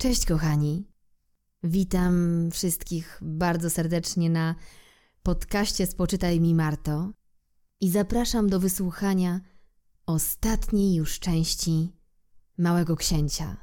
Cześć 0.00 0.26
kochani. 0.26 0.88
Witam 1.62 2.48
wszystkich 2.52 3.18
bardzo 3.22 3.70
serdecznie 3.70 4.30
na 4.30 4.54
podcaście 5.22 5.86
Spoczytaj 5.86 6.40
mi 6.40 6.54
Marto 6.54 7.10
i 7.80 7.90
zapraszam 7.90 8.48
do 8.48 8.60
wysłuchania 8.60 9.40
ostatniej 10.06 10.94
już 10.94 11.18
części 11.18 11.92
Małego 12.58 12.96
Księcia. 12.96 13.56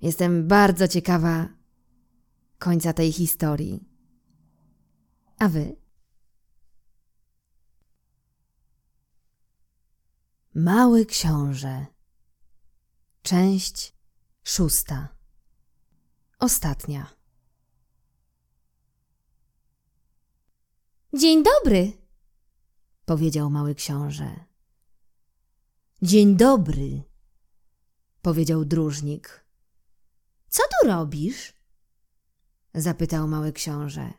Jestem 0.00 0.48
bardzo 0.48 0.88
ciekawa 0.88 1.48
końca 2.58 2.92
tej 2.92 3.12
historii. 3.12 3.88
A 5.38 5.48
wy? 5.48 5.76
Mały 10.54 11.06
Książę 11.06 11.86
Część 13.22 13.91
szósta 14.44 15.08
Ostatnia 16.38 17.14
Dzień 21.14 21.44
dobry, 21.44 21.92
powiedział 23.04 23.50
mały 23.50 23.74
książę. 23.74 24.44
Dzień 26.02 26.36
dobry, 26.36 27.02
powiedział 28.22 28.64
dróżnik. 28.64 29.46
Co 30.48 30.62
tu 30.62 30.88
robisz? 30.88 31.52
zapytał 32.74 33.28
mały 33.28 33.52
książę. 33.52 34.12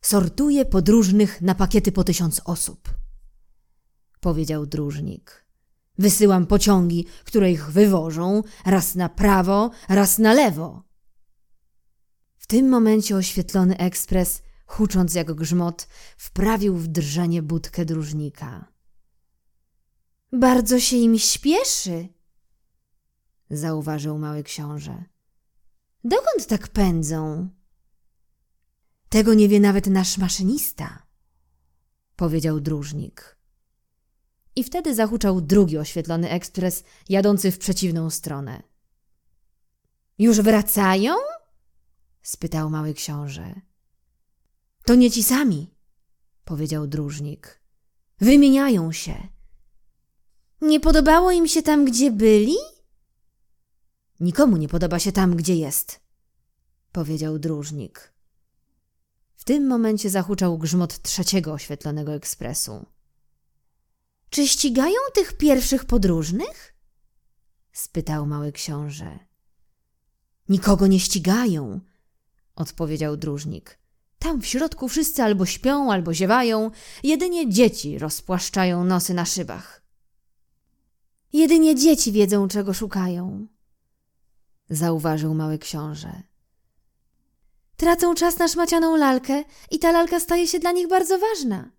Sortuję 0.00 0.64
podróżnych 0.64 1.40
na 1.40 1.54
pakiety 1.54 1.92
po 1.92 2.04
tysiąc 2.04 2.40
osób, 2.44 2.94
powiedział 4.20 4.66
dróżnik. 4.66 5.43
Wysyłam 5.98 6.46
pociągi, 6.46 7.06
które 7.24 7.52
ich 7.52 7.70
wywożą, 7.70 8.42
raz 8.66 8.94
na 8.94 9.08
prawo, 9.08 9.70
raz 9.88 10.18
na 10.18 10.32
lewo. 10.32 10.82
W 12.36 12.46
tym 12.46 12.68
momencie 12.68 13.16
oświetlony 13.16 13.76
ekspres, 13.78 14.42
hucząc 14.66 15.14
jak 15.14 15.34
grzmot, 15.34 15.88
wprawił 16.16 16.76
w 16.76 16.88
drżenie 16.88 17.42
budkę 17.42 17.84
dróżnika. 17.84 18.72
Bardzo 20.32 20.80
się 20.80 20.96
im 20.96 21.18
śpieszy, 21.18 22.08
zauważył 23.50 24.18
mały 24.18 24.42
książę. 24.42 25.04
Dokąd 26.04 26.46
tak 26.46 26.68
pędzą? 26.68 27.48
Tego 29.08 29.34
nie 29.34 29.48
wie 29.48 29.60
nawet 29.60 29.86
nasz 29.86 30.18
maszynista, 30.18 31.06
powiedział 32.16 32.60
dróżnik. 32.60 33.38
I 34.56 34.64
wtedy 34.64 34.94
zahuczał 34.94 35.40
drugi 35.40 35.78
oświetlony 35.78 36.30
ekspres 36.30 36.84
jadący 37.08 37.50
w 37.50 37.58
przeciwną 37.58 38.10
stronę. 38.10 38.62
Już 40.18 40.40
wracają? 40.40 41.14
spytał 42.22 42.70
mały 42.70 42.94
książę. 42.94 43.60
To 44.86 44.94
nie 44.94 45.10
ci 45.10 45.22
sami, 45.22 45.74
powiedział 46.44 46.86
dróżnik. 46.86 47.60
Wymieniają 48.20 48.92
się. 48.92 49.28
Nie 50.60 50.80
podobało 50.80 51.30
im 51.30 51.48
się 51.48 51.62
tam, 51.62 51.84
gdzie 51.84 52.10
byli? 52.10 52.54
Nikomu 54.20 54.56
nie 54.56 54.68
podoba 54.68 54.98
się 54.98 55.12
tam, 55.12 55.36
gdzie 55.36 55.54
jest, 55.54 56.00
powiedział 56.92 57.38
dróżnik. 57.38 58.12
W 59.36 59.44
tym 59.44 59.66
momencie 59.66 60.10
zahuczał 60.10 60.58
grzmot 60.58 61.02
trzeciego 61.02 61.52
oświetlonego 61.52 62.12
ekspresu. 62.14 62.86
Czy 64.30 64.48
ścigają 64.48 64.98
tych 65.14 65.36
pierwszych 65.36 65.84
podróżnych? 65.84 66.74
spytał 67.72 68.26
mały 68.26 68.52
książę. 68.52 69.18
Nikogo 70.48 70.86
nie 70.86 71.00
ścigają, 71.00 71.80
odpowiedział 72.54 73.16
dróżnik. 73.16 73.78
Tam 74.18 74.42
w 74.42 74.46
środku 74.46 74.88
wszyscy 74.88 75.22
albo 75.22 75.46
śpią, 75.46 75.92
albo 75.92 76.14
ziewają, 76.14 76.70
jedynie 77.02 77.50
dzieci 77.50 77.98
rozpłaszczają 77.98 78.84
nosy 78.84 79.14
na 79.14 79.24
szybach. 79.24 79.82
Jedynie 81.32 81.74
dzieci 81.74 82.12
wiedzą, 82.12 82.48
czego 82.48 82.74
szukają, 82.74 83.46
zauważył 84.70 85.34
mały 85.34 85.58
książę. 85.58 86.22
Tracą 87.76 88.14
czas 88.14 88.38
na 88.38 88.48
szmacianą 88.48 88.96
lalkę 88.96 89.44
i 89.70 89.78
ta 89.78 89.92
lalka 89.92 90.20
staje 90.20 90.46
się 90.46 90.58
dla 90.58 90.72
nich 90.72 90.88
bardzo 90.88 91.18
ważna. 91.18 91.70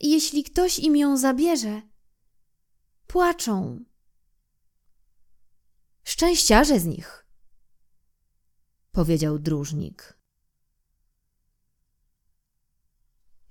Jeśli 0.00 0.44
ktoś 0.44 0.78
im 0.78 0.96
ją 0.96 1.16
zabierze, 1.16 1.82
płaczą. 3.06 3.84
Szczęściarze 6.04 6.80
z 6.80 6.84
nich, 6.84 7.26
powiedział 8.92 9.38
dróżnik. 9.38 10.18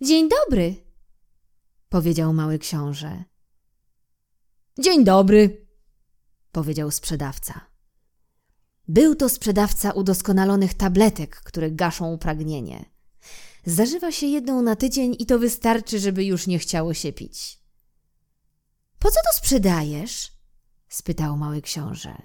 Dzień 0.02 0.30
dobry, 0.30 0.76
powiedział 1.90 2.34
mały 2.34 2.60
książę. 2.60 3.24
Dzień 4.80 5.04
dobry, 5.04 5.68
powiedział 6.52 6.92
sprzedawca. 6.92 7.70
Był 8.88 9.16
to 9.16 9.30
sprzedawca 9.30 9.92
udoskonalonych 9.92 10.74
tabletek, 10.74 11.36
które 11.36 11.72
gaszą 11.72 12.18
pragnienie. 12.18 12.99
Zażywa 13.66 14.12
się 14.12 14.28
jedną 14.28 14.62
na 14.62 14.76
tydzień 14.76 15.16
i 15.20 15.26
to 15.26 15.40
wystarczy, 15.40 16.00
żeby 16.00 16.26
już 16.26 16.48
nie 16.48 16.60
chciało 16.60 16.94
się 16.94 17.14
pić. 17.14 17.60
Po 19.00 19.10
co 19.10 19.16
to 19.16 19.38
sprzedajesz? 19.38 20.32
spytał 20.90 21.38
mały 21.38 21.62
książę. 21.62 22.22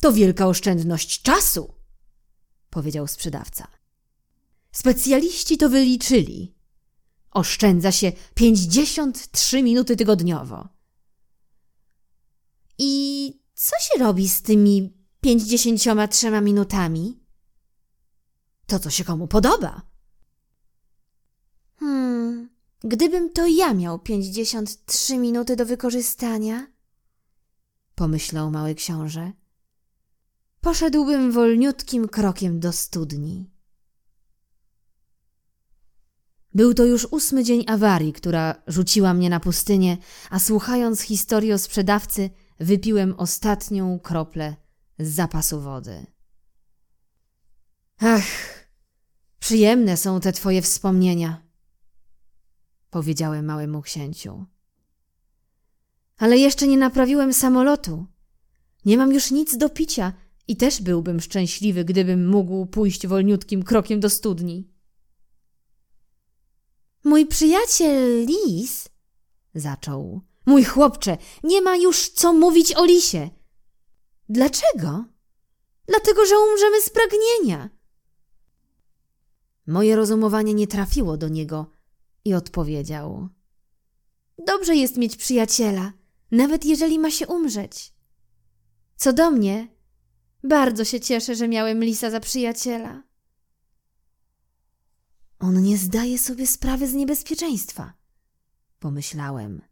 To 0.00 0.12
wielka 0.12 0.46
oszczędność 0.46 1.22
czasu, 1.22 1.74
powiedział 2.70 3.06
sprzedawca. 3.06 3.68
Specjaliści 4.72 5.58
to 5.58 5.68
wyliczyli. 5.68 6.54
Oszczędza 7.30 7.92
się 7.92 8.12
53 8.34 9.62
minuty 9.62 9.96
tygodniowo. 9.96 10.68
I 12.78 13.42
co 13.54 13.76
się 13.80 14.04
robi 14.04 14.28
z 14.28 14.42
tymi 14.42 14.98
pięćdziesięcioma 15.20 16.08
trzema 16.08 16.40
minutami? 16.40 17.20
To, 18.66 18.78
co 18.78 18.90
się 18.90 19.04
komu 19.04 19.28
podoba. 19.28 19.93
Gdybym 22.80 23.32
to 23.32 23.46
ja 23.46 23.74
miał 23.74 23.98
pięćdziesiąt 23.98 24.84
trzy 24.84 25.18
minuty 25.18 25.56
do 25.56 25.66
wykorzystania, 25.66 26.66
pomyślał 27.94 28.50
mały 28.50 28.74
książę, 28.74 29.32
poszedłbym 30.60 31.32
wolniutkim 31.32 32.08
krokiem 32.08 32.60
do 32.60 32.72
studni. 32.72 33.50
Był 36.54 36.74
to 36.74 36.84
już 36.84 37.06
ósmy 37.10 37.44
dzień 37.44 37.64
awarii, 37.66 38.12
która 38.12 38.62
rzuciła 38.66 39.14
mnie 39.14 39.30
na 39.30 39.40
pustynię, 39.40 39.96
a 40.30 40.38
słuchając 40.38 41.00
historii 41.00 41.52
o 41.52 41.58
sprzedawcy, 41.58 42.30
wypiłem 42.60 43.14
ostatnią 43.18 43.98
kroplę 43.98 44.56
z 44.98 45.08
zapasu 45.08 45.60
wody. 45.60 46.06
Ach, 47.98 48.26
przyjemne 49.38 49.96
są 49.96 50.20
te 50.20 50.32
twoje 50.32 50.62
wspomnienia, 50.62 51.42
powiedziałem 52.94 53.44
małemu 53.44 53.82
księciu. 53.82 54.44
Ale 56.16 56.38
jeszcze 56.38 56.66
nie 56.66 56.76
naprawiłem 56.76 57.32
samolotu. 57.32 58.06
Nie 58.84 58.96
mam 58.96 59.12
już 59.12 59.30
nic 59.30 59.56
do 59.56 59.68
picia 59.68 60.12
i 60.48 60.56
też 60.56 60.82
byłbym 60.82 61.20
szczęśliwy, 61.20 61.84
gdybym 61.84 62.28
mógł 62.28 62.66
pójść 62.66 63.06
wolniutkim 63.06 63.62
krokiem 63.62 64.00
do 64.00 64.10
studni. 64.10 64.68
Mój 67.04 67.26
przyjaciel 67.26 68.26
Lis, 68.26 68.88
zaczął. 69.54 70.20
Mój 70.46 70.64
chłopcze, 70.64 71.18
nie 71.44 71.62
ma 71.62 71.76
już 71.76 72.08
co 72.08 72.32
mówić 72.32 72.76
o 72.76 72.84
lisie. 72.84 73.30
Dlaczego? 74.28 75.04
Dlatego, 75.86 76.26
że 76.26 76.34
umrzemy 76.38 76.82
z 76.82 76.90
pragnienia. 76.90 77.70
Moje 79.66 79.96
rozumowanie 79.96 80.54
nie 80.54 80.66
trafiło 80.66 81.16
do 81.16 81.28
niego 81.28 81.73
i 82.24 82.34
odpowiedział: 82.34 83.28
Dobrze 84.46 84.76
jest 84.76 84.96
mieć 84.96 85.16
przyjaciela, 85.16 85.92
nawet 86.30 86.64
jeżeli 86.64 86.98
ma 86.98 87.10
się 87.10 87.26
umrzeć. 87.26 87.94
Co 88.96 89.12
do 89.12 89.30
mnie, 89.30 89.68
bardzo 90.44 90.84
się 90.84 91.00
cieszę, 91.00 91.34
że 91.34 91.48
miałem 91.48 91.84
lisa 91.84 92.10
za 92.10 92.20
przyjaciela. 92.20 93.02
On 95.38 95.62
nie 95.62 95.78
zdaje 95.78 96.18
sobie 96.18 96.46
sprawy 96.46 96.88
z 96.88 96.94
niebezpieczeństwa, 96.94 97.92
pomyślałem. 98.78 99.62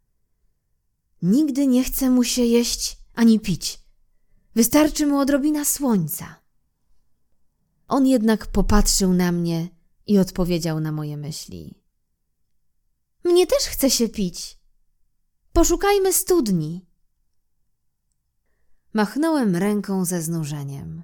Nigdy 1.21 1.67
nie 1.67 1.83
chce 1.83 2.09
mu 2.09 2.23
się 2.23 2.41
jeść 2.41 2.97
ani 3.13 3.39
pić. 3.39 3.79
Wystarczy 4.55 5.07
mu 5.07 5.17
odrobina 5.17 5.65
słońca. 5.65 6.35
On 7.87 8.07
jednak 8.07 8.47
popatrzył 8.47 9.13
na 9.13 9.31
mnie 9.31 9.67
i 10.07 10.19
odpowiedział 10.19 10.79
na 10.79 10.91
moje 10.91 11.17
myśli. 11.17 11.82
Mnie 13.23 13.47
też 13.47 13.63
chce 13.63 13.89
się 13.89 14.09
pić. 14.09 14.59
Poszukajmy 15.53 16.13
studni. 16.13 16.85
Machnąłem 18.93 19.55
ręką 19.55 20.05
ze 20.05 20.21
znużeniem. 20.21 21.03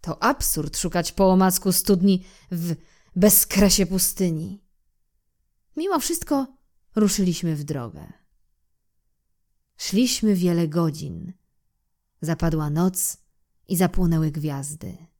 To 0.00 0.22
absurd 0.22 0.78
szukać 0.78 1.12
po 1.12 1.32
omacku 1.32 1.72
studni 1.72 2.24
w 2.50 2.76
bezkresie 3.16 3.86
pustyni. 3.86 4.64
Mimo 5.76 6.00
wszystko 6.00 6.46
ruszyliśmy 6.96 7.56
w 7.56 7.64
drogę. 7.64 8.12
Szliśmy 9.76 10.34
wiele 10.34 10.68
godzin. 10.68 11.32
Zapadła 12.20 12.70
noc 12.70 13.16
i 13.68 13.76
zapłonęły 13.76 14.30
gwiazdy. 14.30 15.11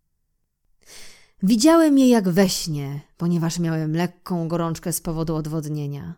Widziałem 1.42 1.98
je 1.98 2.08
jak 2.08 2.28
we 2.28 2.48
śnie, 2.48 3.00
ponieważ 3.16 3.58
miałem 3.58 3.96
lekką 3.96 4.48
gorączkę 4.48 4.92
z 4.92 5.00
powodu 5.00 5.36
odwodnienia. 5.36 6.14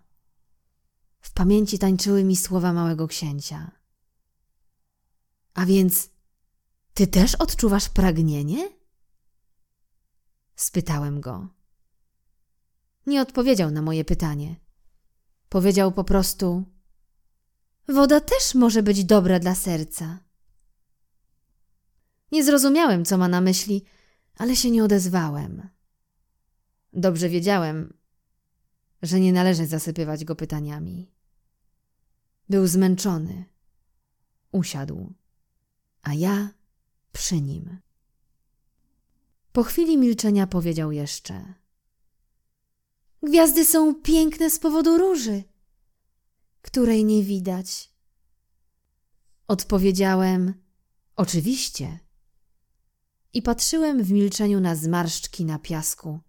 W 1.21 1.33
pamięci 1.33 1.79
tańczyły 1.79 2.25
mi 2.25 2.37
słowa 2.37 2.73
małego 2.73 3.09
księcia. 3.09 3.71
A 5.55 5.67
więc 5.67 6.11
ty 6.95 7.07
też 7.07 7.35
odczuwasz 7.35 7.89
pragnienie? 7.89 8.71
Spytałem 10.57 11.21
go. 11.21 11.49
Nie 13.07 13.23
odpowiedział 13.23 13.71
na 13.71 13.83
moje 13.83 14.05
pytanie. 14.05 14.57
Powiedział 15.49 15.93
po 15.93 16.05
prostu: 16.05 16.65
Woda 17.89 18.21
też 18.21 18.55
może 18.55 18.83
być 18.83 19.05
dobra 19.05 19.39
dla 19.39 19.55
serca. 19.55 20.19
Nie 22.33 22.45
zrozumiałem, 22.45 23.05
co 23.05 23.19
ma 23.19 23.29
na 23.29 23.41
myśli, 23.41 23.85
ale 24.37 24.57
się 24.57 24.71
nie 24.71 24.85
odezwałem. 24.85 25.69
Dobrze 26.93 27.29
wiedziałem, 27.29 27.95
że 29.03 29.21
nie 29.21 29.33
należy 29.33 29.67
zasypywać 29.67 30.25
go 30.25 30.37
pytaniami. 30.37 31.11
Był 32.49 32.67
zmęczony. 32.67 33.45
Usiadł, 34.53 35.13
a 36.03 36.15
ja 36.15 36.51
przy 37.13 37.41
nim. 37.41 37.79
Po 39.53 39.63
chwili 39.63 39.99
milczenia 39.99 40.47
powiedział 40.47 40.93
jeszcze: 40.93 41.55
Gwiazdy 43.23 43.65
są 43.65 43.95
piękne 43.95 44.51
z 44.51 44.59
powodu 44.59 44.99
róży, 44.99 45.43
której 46.63 47.05
nie 47.05 47.23
widać. 47.23 47.93
Odpowiedziałem: 49.49 50.55
Oczywiście. 51.17 52.04
I 53.35 53.43
patrzyłem 53.43 54.03
w 54.03 54.13
milczeniu 54.13 54.61
na 54.61 54.77
zmarszczki 54.77 55.45
na 55.45 55.59
piasku 55.59 56.21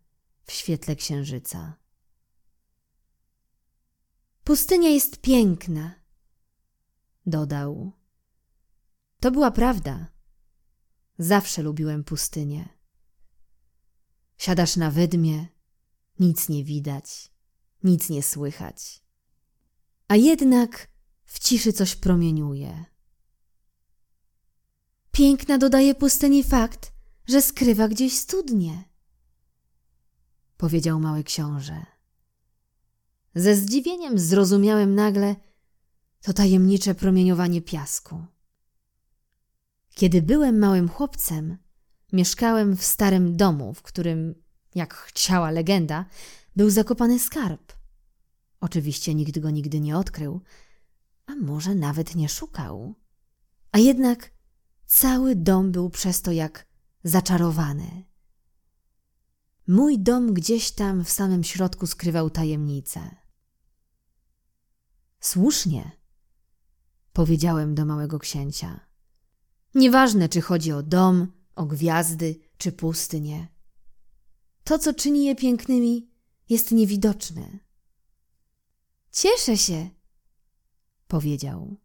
w 0.44 0.52
świetle 0.52 0.96
księżyca. 0.96 1.78
Pustynia 4.44 4.90
jest 4.90 5.22
piękna, 5.22 5.96
dodał. 7.26 7.92
To 9.20 9.32
była 9.32 9.52
prawda. 9.52 10.08
Zawsze 11.18 11.62
lubiłem 11.62 12.04
pustynię. 12.04 12.70
Siadasz 14.38 14.76
na 14.76 14.92
wydmie, 14.92 15.48
nic 16.20 16.50
nie 16.50 16.64
widać, 16.64 17.32
nic 17.84 18.10
nie 18.10 18.24
słychać. 18.24 19.04
A 20.08 20.16
jednak 20.16 20.88
w 21.26 21.40
ciszy 21.40 21.74
coś 21.74 21.96
promieniuje. 21.96 22.86
Piękna 25.12 25.58
dodaje 25.58 25.96
pustyni 25.96 26.44
fakt, 26.44 26.95
że 27.28 27.42
skrywa 27.42 27.88
gdzieś 27.88 28.14
studnie, 28.14 28.84
powiedział 30.58 31.00
mały 31.00 31.24
książę. 31.24 31.86
Ze 33.36 33.56
zdziwieniem 33.56 34.20
zrozumiałem 34.20 34.96
nagle 34.96 35.36
to 36.22 36.34
tajemnicze 36.34 36.96
promieniowanie 36.96 37.62
piasku. 37.62 38.26
Kiedy 39.96 40.22
byłem 40.22 40.60
małym 40.60 40.90
chłopcem, 40.90 41.58
mieszkałem 42.14 42.78
w 42.78 42.84
starym 42.84 43.38
domu, 43.38 43.74
w 43.74 43.82
którym, 43.82 44.36
jak 44.76 44.94
chciała 44.94 45.52
legenda, 45.52 46.06
był 46.56 46.70
zakopany 46.70 47.20
skarb. 47.20 47.74
Oczywiście 48.60 49.16
nikt 49.16 49.40
go 49.40 49.50
nigdy 49.50 49.80
nie 49.80 49.98
odkrył, 49.98 50.42
a 51.26 51.36
może 51.36 51.76
nawet 51.76 52.16
nie 52.16 52.30
szukał. 52.30 52.96
A 53.72 53.78
jednak 53.80 54.32
cały 54.86 55.36
dom 55.36 55.72
był 55.72 55.90
przez 55.90 56.22
to 56.22 56.32
jak 56.32 56.66
zaczarowany. 57.06 58.04
Mój 59.68 60.00
dom 60.00 60.34
gdzieś 60.34 60.72
tam 60.72 61.04
w 61.04 61.10
samym 61.10 61.44
środku 61.44 61.88
skrywał 61.88 62.30
tajemnicę. 62.30 63.16
Słusznie, 65.20 65.92
powiedziałem 67.14 67.76
do 67.76 67.86
małego 67.86 68.20
księcia. 68.20 68.80
Nieważne, 69.76 70.30
czy 70.30 70.42
chodzi 70.42 70.72
o 70.72 70.84
dom, 70.84 71.28
o 71.56 71.66
gwiazdy, 71.66 72.40
czy 72.58 72.72
pustynię. 72.72 73.48
To, 74.64 74.80
co 74.80 74.94
czyni 74.94 75.26
je 75.26 75.36
pięknymi, 75.36 76.10
jest 76.50 76.72
niewidoczne. 76.72 77.60
Cieszę 79.12 79.58
się, 79.58 79.90
powiedział, 81.08 81.78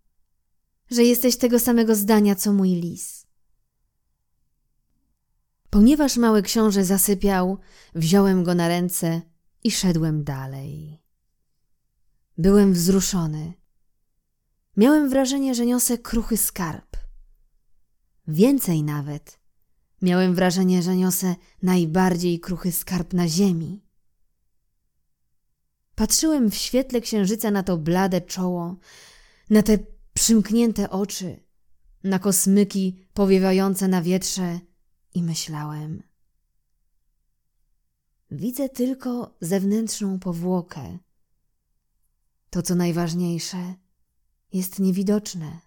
że 0.90 1.04
jesteś 1.04 1.36
tego 1.36 1.58
samego 1.58 1.94
zdania, 1.94 2.34
co 2.34 2.52
mój 2.52 2.68
lis. 2.68 3.19
Ponieważ 5.70 6.16
mały 6.16 6.42
książę 6.42 6.84
zasypiał, 6.84 7.58
wziąłem 7.94 8.44
go 8.44 8.54
na 8.54 8.68
ręce 8.68 9.22
i 9.64 9.70
szedłem 9.70 10.24
dalej. 10.24 11.02
Byłem 12.38 12.72
wzruszony. 12.72 13.52
Miałem 14.76 15.08
wrażenie, 15.08 15.54
że 15.54 15.66
niosę 15.66 15.98
kruchy 15.98 16.36
skarb. 16.36 16.96
Więcej 18.28 18.82
nawet. 18.82 19.40
Miałem 20.02 20.34
wrażenie, 20.34 20.82
że 20.82 20.96
niosę 20.96 21.34
najbardziej 21.62 22.40
kruchy 22.40 22.72
skarb 22.72 23.12
na 23.12 23.28
ziemi. 23.28 23.84
Patrzyłem 25.94 26.50
w 26.50 26.54
świetle 26.54 27.00
księżyca 27.00 27.50
na 27.50 27.62
to 27.62 27.76
blade 27.76 28.20
czoło, 28.20 28.76
na 29.50 29.62
te 29.62 29.78
przymknięte 30.14 30.90
oczy, 30.90 31.44
na 32.04 32.18
kosmyki 32.18 33.06
powiewające 33.14 33.88
na 33.88 34.02
wietrze 34.02 34.60
i 35.14 35.22
myślałem. 35.22 36.02
Widzę 38.30 38.68
tylko 38.68 39.36
zewnętrzną 39.40 40.18
powłokę. 40.18 40.98
To, 42.50 42.62
co 42.62 42.74
najważniejsze, 42.74 43.74
jest 44.52 44.78
niewidoczne. 44.78 45.60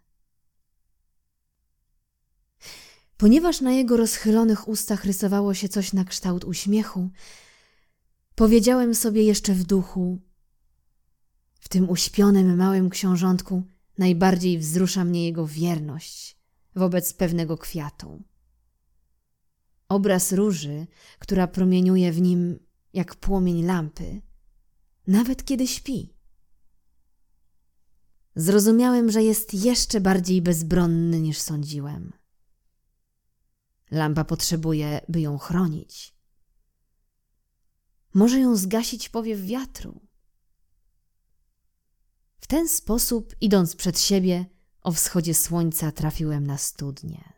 Ponieważ 3.17 3.61
na 3.61 3.71
jego 3.71 3.97
rozchylonych 3.97 4.67
ustach 4.67 5.05
rysowało 5.05 5.53
się 5.53 5.69
coś 5.69 5.93
na 5.93 6.05
kształt 6.05 6.43
uśmiechu, 6.43 7.09
powiedziałem 8.35 8.95
sobie 8.95 9.23
jeszcze 9.23 9.53
w 9.53 9.63
duchu: 9.63 10.21
W 11.59 11.69
tym 11.69 11.89
uśpionym 11.89 12.57
małym 12.57 12.89
książątku 12.89 13.63
najbardziej 13.97 14.59
wzrusza 14.59 15.03
mnie 15.03 15.25
jego 15.25 15.47
wierność 15.47 16.37
wobec 16.75 17.13
pewnego 17.13 17.57
kwiatu. 17.57 18.23
Obraz 19.93 20.31
róży, 20.31 20.87
która 21.19 21.47
promieniuje 21.47 22.11
w 22.11 22.21
nim 22.21 22.59
jak 22.93 23.15
płomień 23.15 23.65
lampy, 23.65 24.21
nawet 25.07 25.45
kiedy 25.45 25.67
śpi. 25.67 26.13
Zrozumiałem, 28.35 29.11
że 29.11 29.23
jest 29.23 29.53
jeszcze 29.53 30.01
bardziej 30.01 30.41
bezbronny 30.41 31.21
niż 31.21 31.39
sądziłem. 31.39 32.13
Lampa 33.91 34.23
potrzebuje, 34.23 35.01
by 35.09 35.21
ją 35.21 35.37
chronić. 35.37 36.15
Może 38.13 38.39
ją 38.39 38.55
zgasić 38.55 39.09
powiew 39.09 39.41
wiatru. 39.41 40.07
W 42.39 42.47
ten 42.47 42.69
sposób, 42.69 43.35
idąc 43.41 43.75
przed 43.75 43.99
siebie, 43.99 44.45
o 44.81 44.91
wschodzie 44.91 45.33
słońca 45.33 45.91
trafiłem 45.91 46.47
na 46.47 46.57
studnię. 46.57 47.32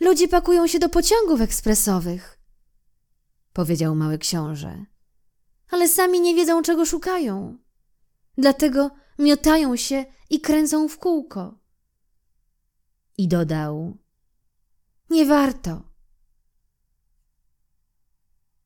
Ludzie 0.00 0.28
pakują 0.28 0.66
się 0.66 0.78
do 0.78 0.88
pociągów 0.88 1.40
ekspresowych, 1.40 2.40
powiedział 3.52 3.94
mały 3.94 4.18
książę, 4.18 4.84
ale 5.70 5.88
sami 5.88 6.20
nie 6.20 6.34
wiedzą, 6.34 6.62
czego 6.62 6.86
szukają. 6.86 7.58
Dlatego 8.38 8.90
miotają 9.18 9.76
się 9.76 10.04
i 10.30 10.40
kręcą 10.40 10.88
w 10.88 10.98
kółko. 10.98 11.58
I 13.18 13.28
dodał: 13.28 13.98
Nie 15.10 15.26
warto. 15.26 15.82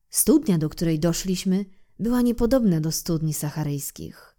Studnia, 0.09 0.57
do 0.57 0.69
której 0.69 0.99
doszliśmy, 0.99 1.65
była 1.99 2.21
niepodobna 2.21 2.81
do 2.81 2.91
studni 2.91 3.33
sacharyjskich. 3.33 4.35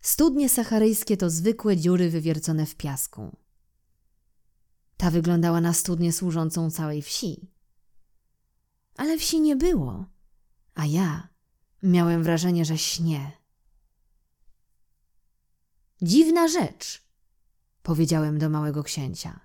Studnie 0.00 0.48
sacharyjskie 0.48 1.16
to 1.16 1.30
zwykłe 1.30 1.76
dziury 1.76 2.10
wywiercone 2.10 2.66
w 2.66 2.74
piasku. 2.74 3.36
Ta 4.98 5.10
wyglądała 5.10 5.60
na 5.60 5.72
studnię 5.72 6.12
służącą 6.12 6.70
całej 6.70 7.02
wsi. 7.02 7.50
Ale 8.96 9.18
wsi 9.18 9.40
nie 9.40 9.56
było, 9.56 10.06
a 10.74 10.86
ja 10.86 11.28
miałem 11.82 12.22
wrażenie, 12.22 12.64
że 12.64 12.78
śnie. 12.78 13.32
Dziwna 16.02 16.48
rzecz, 16.48 17.02
powiedziałem 17.82 18.38
do 18.38 18.50
małego 18.50 18.82
księcia. 18.82 19.40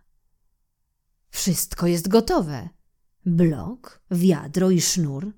Wszystko 1.29 1.87
jest 1.87 2.07
gotowe. 2.07 2.69
Blok, 3.25 4.01
wiadro 4.11 4.71
i 4.71 4.81
sznur. 4.81 5.33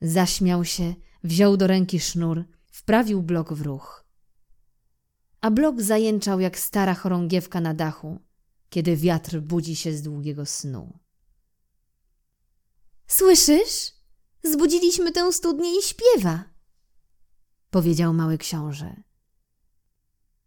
Zaśmiał 0.00 0.64
się, 0.64 0.94
wziął 1.24 1.56
do 1.56 1.66
ręki 1.66 2.00
sznur, 2.00 2.44
wprawił 2.72 3.22
blok 3.22 3.52
w 3.52 3.62
ruch. 3.62 4.04
A 5.40 5.50
blok 5.50 5.82
zajęczał 5.82 6.40
jak 6.40 6.58
stara 6.58 6.94
chorągiewka 6.94 7.60
na 7.60 7.74
dachu, 7.74 8.18
kiedy 8.70 8.96
wiatr 8.96 9.40
budzi 9.40 9.76
się 9.76 9.92
z 9.92 10.02
długiego 10.02 10.46
snu. 10.46 10.98
Słyszysz? 13.06 13.92
Zbudziliśmy 14.42 15.12
tę 15.12 15.32
studnię 15.32 15.78
i 15.78 15.82
śpiewa, 15.82 16.44
powiedział 17.70 18.14
mały 18.14 18.38
książę. 18.38 19.02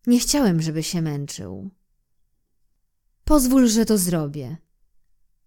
Nie 0.07 0.19
chciałem, 0.19 0.61
żeby 0.61 0.83
się 0.83 1.01
męczył. 1.01 1.69
Pozwól, 3.23 3.67
że 3.67 3.85
to 3.85 3.97
zrobię, 3.97 4.57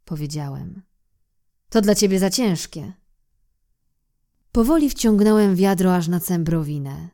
powiedziałem. 0.05 0.83
To 1.69 1.81
dla 1.81 1.95
ciebie 1.95 2.19
za 2.19 2.31
ciężkie. 2.31 2.93
Powoli 4.53 4.91
wciągnąłem 4.91 5.57
wiadro 5.57 5.97
aż 5.97 6.09
na 6.09 6.21
cembrowinę. 6.21 7.09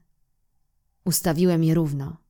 Ustawiłem 1.05 1.65
je 1.65 1.75
równo. 1.75 2.22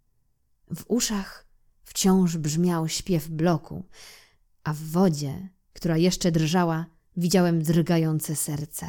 W 0.77 0.85
uszach 0.89 1.47
wciąż 1.85 2.37
brzmiał 2.37 2.89
śpiew 2.89 3.29
bloku, 3.29 3.85
a 4.65 4.73
w 4.73 4.79
wodzie, 4.79 5.49
która 5.73 5.97
jeszcze 5.97 6.33
drżała, 6.33 6.87
widziałem 7.17 7.63
drgające 7.63 8.37
serce. 8.37 8.89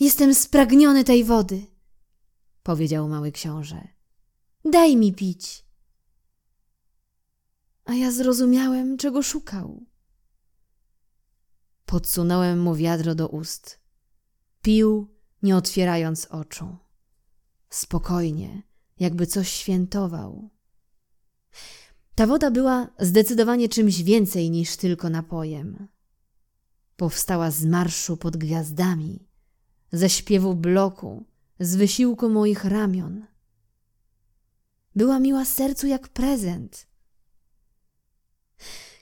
Jestem 0.00 0.34
spragniony 0.34 1.04
tej 1.04 1.24
wody, 1.24 1.66
powiedział 2.62 3.08
mały 3.08 3.32
książę. 3.32 3.88
Daj 4.64 4.96
mi 4.96 5.12
pić. 5.12 5.64
A 7.84 7.94
ja 7.94 8.12
zrozumiałem, 8.12 8.96
czego 8.96 9.22
szukał. 9.22 9.86
Podsunąłem 11.86 12.60
mu 12.60 12.74
wiadro 12.74 13.14
do 13.14 13.28
ust. 13.28 13.80
Pił, 14.62 15.14
nie 15.42 15.56
otwierając 15.56 16.26
oczu. 16.26 16.76
Spokojnie, 17.70 18.62
jakby 19.00 19.26
coś 19.26 19.48
świętował. 19.48 20.50
Ta 22.14 22.26
woda 22.26 22.50
była 22.50 22.88
zdecydowanie 22.98 23.68
czymś 23.68 24.02
więcej 24.02 24.50
niż 24.50 24.76
tylko 24.76 25.10
napojem. 25.10 25.88
Powstała 26.96 27.50
z 27.50 27.64
marszu 27.64 28.16
pod 28.16 28.36
gwiazdami, 28.36 29.28
ze 29.92 30.08
śpiewu 30.08 30.54
bloku, 30.54 31.26
z 31.60 31.76
wysiłku 31.76 32.28
moich 32.28 32.64
ramion. 32.64 33.26
Była 34.96 35.20
miła 35.20 35.44
sercu 35.44 35.86
jak 35.86 36.08
prezent. 36.08 36.86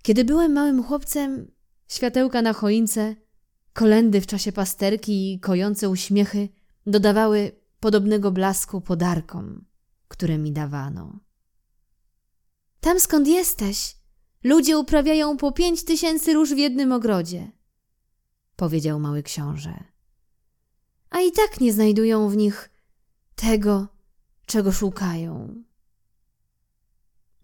Kiedy 0.03 0.25
byłem 0.25 0.53
małym 0.53 0.85
chłopcem, 0.85 1.51
światełka 1.89 2.43
na 2.43 2.53
choince, 2.53 3.17
kolendy 3.73 4.21
w 4.21 4.27
czasie 4.27 4.53
pasterki 4.53 5.35
i 5.35 5.41
kojące 5.41 5.89
uśmiechy 5.89 6.49
dodawały 6.87 7.53
podobnego 7.81 8.31
blasku 8.31 8.81
podarkom, 8.81 9.65
które 10.13 10.39
mi 10.39 10.53
dawano. 10.53 11.21
Tam 12.81 13.01
skąd 13.01 13.29
jesteś, 13.29 13.97
ludzie 14.45 14.79
uprawiają 14.79 15.37
po 15.37 15.53
pięć 15.53 15.85
tysięcy 15.85 16.33
róż 16.33 16.55
w 16.55 16.59
jednym 16.59 16.93
ogrodzie, 16.93 17.53
powiedział 18.57 19.01
mały 19.01 19.23
książę. 19.23 19.85
A 21.11 21.21
i 21.21 21.33
tak 21.33 21.61
nie 21.61 21.73
znajdują 21.73 22.29
w 22.29 22.37
nich 22.37 22.71
tego, 23.35 23.89
czego 24.47 24.73
szukają. 24.73 25.63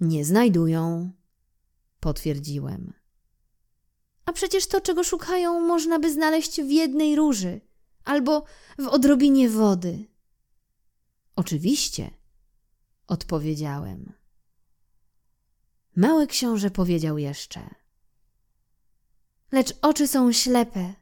Nie 0.01 0.25
znajdują, 0.25 1.13
potwierdziłem. 2.01 2.93
A 4.25 4.33
przecież 4.33 4.67
to, 4.67 4.81
czego 4.81 5.05
szukają, 5.05 5.61
można 5.61 5.99
by 5.99 6.13
znaleźć 6.13 6.63
w 6.63 6.71
jednej 6.71 7.17
róży 7.17 7.61
albo 8.05 8.45
w 8.79 8.87
odrobinie 8.87 9.49
wody. 9.49 10.05
Oczywiście, 11.37 12.18
odpowiedziałem. 13.09 14.12
Mały 15.97 16.27
książę 16.27 16.71
powiedział 16.71 17.19
jeszcze. 17.19 17.75
Lecz 19.53 19.75
oczy 19.83 20.09
są 20.09 20.33
ślepe. 20.33 20.95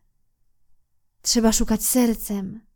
Trzeba 1.22 1.52
szukać 1.52 1.84
sercem. 1.84 2.66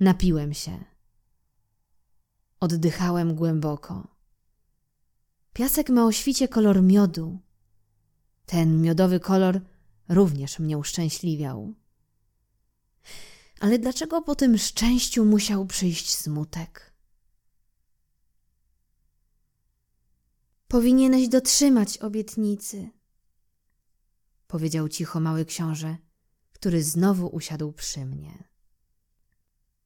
Napiłem 0.00 0.54
się. 0.54 0.84
Oddychałem 2.60 3.34
głęboko. 3.34 4.16
Piasek 5.52 5.90
ma 5.90 6.04
o 6.04 6.12
świcie 6.12 6.48
kolor 6.48 6.82
miodu. 6.82 7.38
Ten 8.46 8.82
miodowy 8.82 9.20
kolor 9.20 9.60
również 10.08 10.58
mnie 10.58 10.78
uszczęśliwiał. 10.78 11.74
Ale 13.60 13.78
dlaczego 13.78 14.22
po 14.22 14.34
tym 14.34 14.58
szczęściu 14.58 15.24
musiał 15.24 15.66
przyjść 15.66 16.14
smutek? 16.14 16.91
Powinieneś 20.72 21.28
dotrzymać 21.28 21.98
obietnicy, 21.98 22.90
powiedział 24.46 24.88
cicho 24.88 25.20
mały 25.20 25.44
książę, 25.44 25.96
który 26.52 26.84
znowu 26.84 27.26
usiadł 27.26 27.72
przy 27.72 28.06
mnie. 28.06 28.48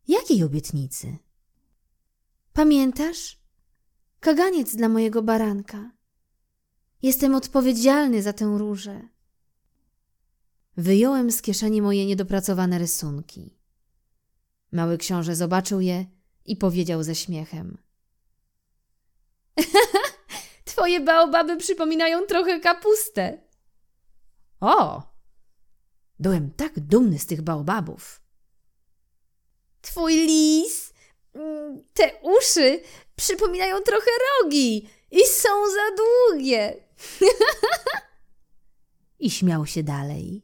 Jakiej 0.09 0.45
obietnicy? 0.45 1.19
Pamiętasz? 2.53 3.41
Kaganiec 4.21 4.77
dla 4.77 4.89
mojego 4.89 5.23
baranka. 5.23 5.91
Jestem 7.03 7.35
odpowiedzialny 7.35 8.23
za 8.23 8.33
tę 8.33 8.55
różę. 8.59 9.09
Wyjąłem 10.77 11.33
z 11.33 11.43
kieszeni 11.43 11.83
moje 11.83 12.07
niedopracowane 12.07 12.79
rysunki. 12.79 13.59
Mały 14.73 14.99
książę 14.99 15.37
zobaczył 15.37 15.81
je 15.81 16.07
i 16.45 16.57
powiedział 16.57 17.03
ze 17.03 17.15
śmiechem. 17.15 17.79
Twoje 20.77 21.01
baobaby 21.01 21.57
przypominają 21.57 22.27
trochę 22.27 22.61
kapustę. 22.61 23.39
O! 24.61 25.03
Byłem 26.19 26.51
tak 26.51 26.81
dumny 26.81 27.19
z 27.19 27.27
tych 27.27 27.43
baobabów. 27.43 28.21
Twój 29.81 30.15
lis, 30.15 30.93
mm, 31.35 31.85
te 31.95 32.11
uszy 32.23 32.81
przypominają 33.17 33.81
trochę 33.81 34.11
rogi 34.43 34.89
i 35.11 35.21
są 35.27 35.49
za 35.71 35.97
długie. 35.97 36.77
I 39.19 39.31
śmiał 39.31 39.67
się 39.67 39.83
dalej. 39.83 40.43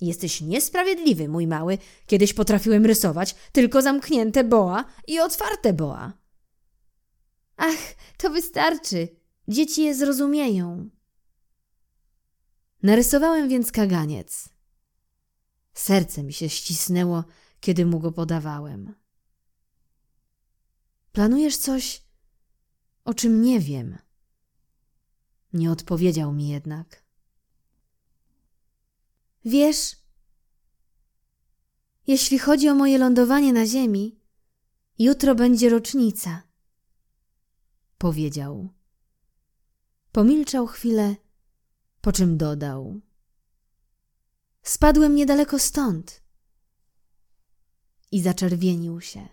Jesteś 0.00 0.40
niesprawiedliwy, 0.40 1.28
mój 1.28 1.46
mały. 1.46 1.78
Kiedyś 2.06 2.32
potrafiłem 2.32 2.86
rysować 2.86 3.34
tylko 3.52 3.82
zamknięte 3.82 4.44
boa 4.44 4.84
i 5.06 5.20
otwarte 5.20 5.72
boa. 5.72 6.12
Ach, 7.58 7.94
to 8.16 8.30
wystarczy. 8.30 9.08
Dzieci 9.48 9.82
je 9.82 9.94
zrozumieją. 9.94 10.90
Narysowałem 12.82 13.48
więc 13.48 13.72
kaganiec. 13.72 14.48
Serce 15.74 16.22
mi 16.22 16.32
się 16.32 16.48
ścisnęło, 16.48 17.24
kiedy 17.60 17.86
mu 17.86 18.00
go 18.00 18.12
podawałem. 18.12 18.94
Planujesz 21.12 21.56
coś, 21.56 22.04
o 23.04 23.14
czym 23.14 23.42
nie 23.42 23.60
wiem. 23.60 23.98
Nie 25.52 25.72
odpowiedział 25.72 26.32
mi 26.32 26.48
jednak. 26.48 27.04
Wiesz, 29.44 29.96
jeśli 32.06 32.38
chodzi 32.38 32.68
o 32.68 32.74
moje 32.74 32.98
lądowanie 32.98 33.52
na 33.52 33.66
Ziemi, 33.66 34.20
jutro 34.98 35.34
będzie 35.34 35.68
rocznica. 35.68 36.47
Powiedział. 37.98 38.68
Pomilczał 40.12 40.66
chwilę, 40.66 41.16
po 42.00 42.12
czym 42.12 42.36
dodał. 42.36 43.00
Spadłem 44.62 45.14
niedaleko 45.14 45.58
stąd. 45.58 46.22
I 48.12 48.22
zaczerwienił 48.22 49.00
się. 49.00 49.28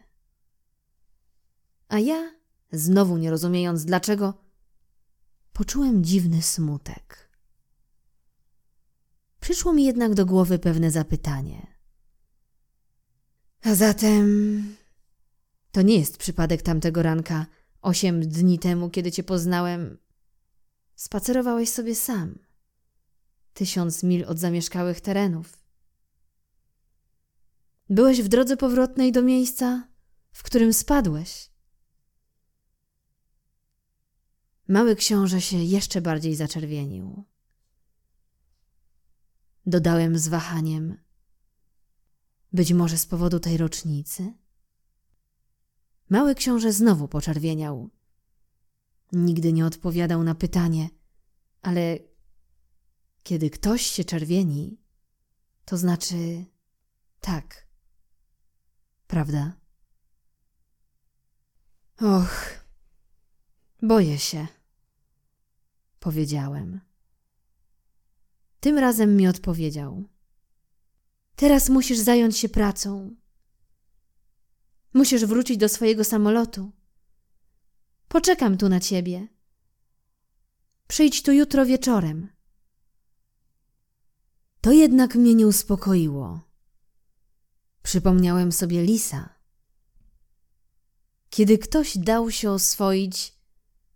A 1.88 2.00
ja, 2.00 2.32
znowu 2.72 3.18
nie 3.18 3.32
rozumiejąc 3.32 3.86
dlaczego, 3.86 4.34
poczułem 5.54 6.04
dziwny 6.04 6.42
smutek. 6.42 7.30
Przyszło 9.40 9.74
mi 9.74 9.86
jednak 9.86 10.14
do 10.14 10.26
głowy 10.26 10.60
pewne 10.60 10.92
zapytanie. 10.92 11.68
A 13.62 13.76
zatem 13.76 14.76
to 15.72 15.82
nie 15.82 16.00
jest 16.00 16.18
przypadek 16.18 16.62
tamtego 16.62 17.04
ranka, 17.04 17.46
Osiem 17.86 18.22
dni 18.30 18.60
temu, 18.60 18.90
kiedy 18.90 19.12
cię 19.12 19.24
poznałem, 19.24 19.98
spacerowałeś 20.96 21.70
sobie 21.70 21.96
sam, 21.96 22.40
tysiąc 23.54 24.04
mil 24.04 24.26
od 24.26 24.40
zamieszkałych 24.40 25.02
terenów. 25.02 25.58
Byłeś 27.90 28.22
w 28.22 28.28
drodze 28.28 28.58
powrotnej 28.58 29.12
do 29.12 29.22
miejsca, 29.22 29.88
w 30.32 30.44
którym 30.44 30.74
spadłeś. 30.74 31.52
Mały 34.68 34.96
książę 34.96 35.42
się 35.42 35.58
jeszcze 35.58 36.02
bardziej 36.02 36.36
zaczerwienił. 36.36 37.24
Dodałem 39.66 40.18
z 40.18 40.28
wahaniem. 40.28 40.98
Być 42.54 42.74
może 42.74 42.98
z 42.98 43.06
powodu 43.06 43.40
tej 43.40 43.58
rocznicy? 43.58 44.45
Mały 46.10 46.36
książę 46.36 46.74
znowu 46.74 47.08
poczerwieniał. 47.08 47.90
Nigdy 49.12 49.54
nie 49.54 49.66
odpowiadał 49.66 50.24
na 50.24 50.36
pytanie, 50.36 50.90
ale 51.62 52.00
kiedy 53.24 53.50
ktoś 53.50 53.82
się 53.82 54.04
czerwieni, 54.04 54.78
to 55.66 55.78
znaczy 55.78 56.46
tak. 57.20 57.68
Prawda? 59.08 59.54
Och, 62.00 62.66
boję 63.82 64.20
się, 64.20 64.48
powiedziałem. 66.00 66.82
Tym 68.60 68.78
razem 68.78 69.18
mi 69.18 69.28
odpowiedział. 69.28 70.04
Teraz 71.36 71.70
musisz 71.70 71.98
zająć 71.98 72.38
się 72.38 72.50
pracą. 72.50 73.16
Musisz 74.96 75.26
wrócić 75.26 75.58
do 75.58 75.70
swojego 75.70 76.04
samolotu. 76.04 76.72
Poczekam 78.08 78.58
tu 78.58 78.70
na 78.70 78.80
ciebie. 78.80 79.28
Przyjdź 80.88 81.24
tu 81.24 81.32
jutro 81.32 81.66
wieczorem. 81.66 82.30
To 84.62 84.72
jednak 84.72 85.16
mnie 85.16 85.36
nie 85.36 85.48
uspokoiło. 85.48 86.42
Przypomniałem 87.84 88.52
sobie 88.52 88.84
lisa. 88.84 89.30
Kiedy 91.30 91.58
ktoś 91.58 91.98
dał 91.98 92.32
się 92.32 92.52
oswoić, 92.52 93.34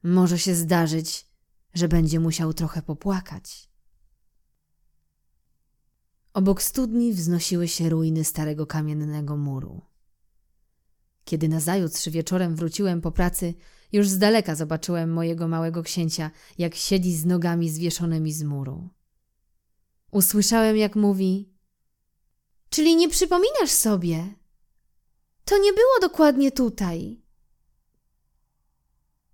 może 0.03 0.39
się 0.39 0.55
zdarzyć, 0.55 1.27
że 1.73 1.87
będzie 1.87 2.19
musiał 2.19 2.53
trochę 2.53 2.81
popłakać. 2.81 3.69
Obok 6.33 6.61
studni 6.61 7.13
wznosiły 7.13 7.67
się 7.67 7.89
ruiny 7.89 8.23
starego 8.23 8.67
kamiennego 8.67 9.37
muru. 9.37 9.88
Kiedy 11.29 11.49
nazajutrz 11.49 12.09
wieczorem 12.09 12.55
wróciłem 12.55 13.01
po 13.01 13.11
pracy, 13.11 13.53
już 13.91 14.07
z 14.07 14.17
daleka 14.17 14.55
zobaczyłem 14.55 15.13
mojego 15.13 15.47
małego 15.47 15.83
księcia, 15.83 16.31
jak 16.57 16.75
siedzi 16.75 17.15
z 17.15 17.25
nogami 17.25 17.69
zwieszonymi 17.69 18.33
z 18.33 18.43
muru. 18.43 18.89
Usłyszałem, 20.11 20.77
jak 20.77 20.95
mówi: 20.95 21.53
Czyli 22.69 22.95
nie 22.95 23.09
przypominasz 23.09 23.69
sobie? 23.69 24.35
To 25.45 25.57
nie 25.57 25.73
było 25.73 25.99
dokładnie 26.01 26.51
tutaj. 26.51 27.21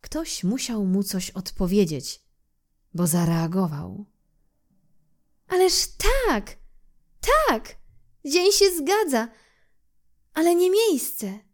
Ktoś 0.02 0.44
musiał 0.44 0.86
mu 0.86 1.04
coś 1.04 1.32
odpowiedzieć, 1.32 2.22
bo 2.94 3.08
zareagował. 3.08 4.06
Ależ 5.48 5.88
tak, 6.28 6.58
tak, 7.48 7.76
dzień 8.26 8.52
się 8.52 8.66
zgadza, 8.78 9.28
ale 10.34 10.56
nie 10.56 10.72
miejsce. 10.72 11.45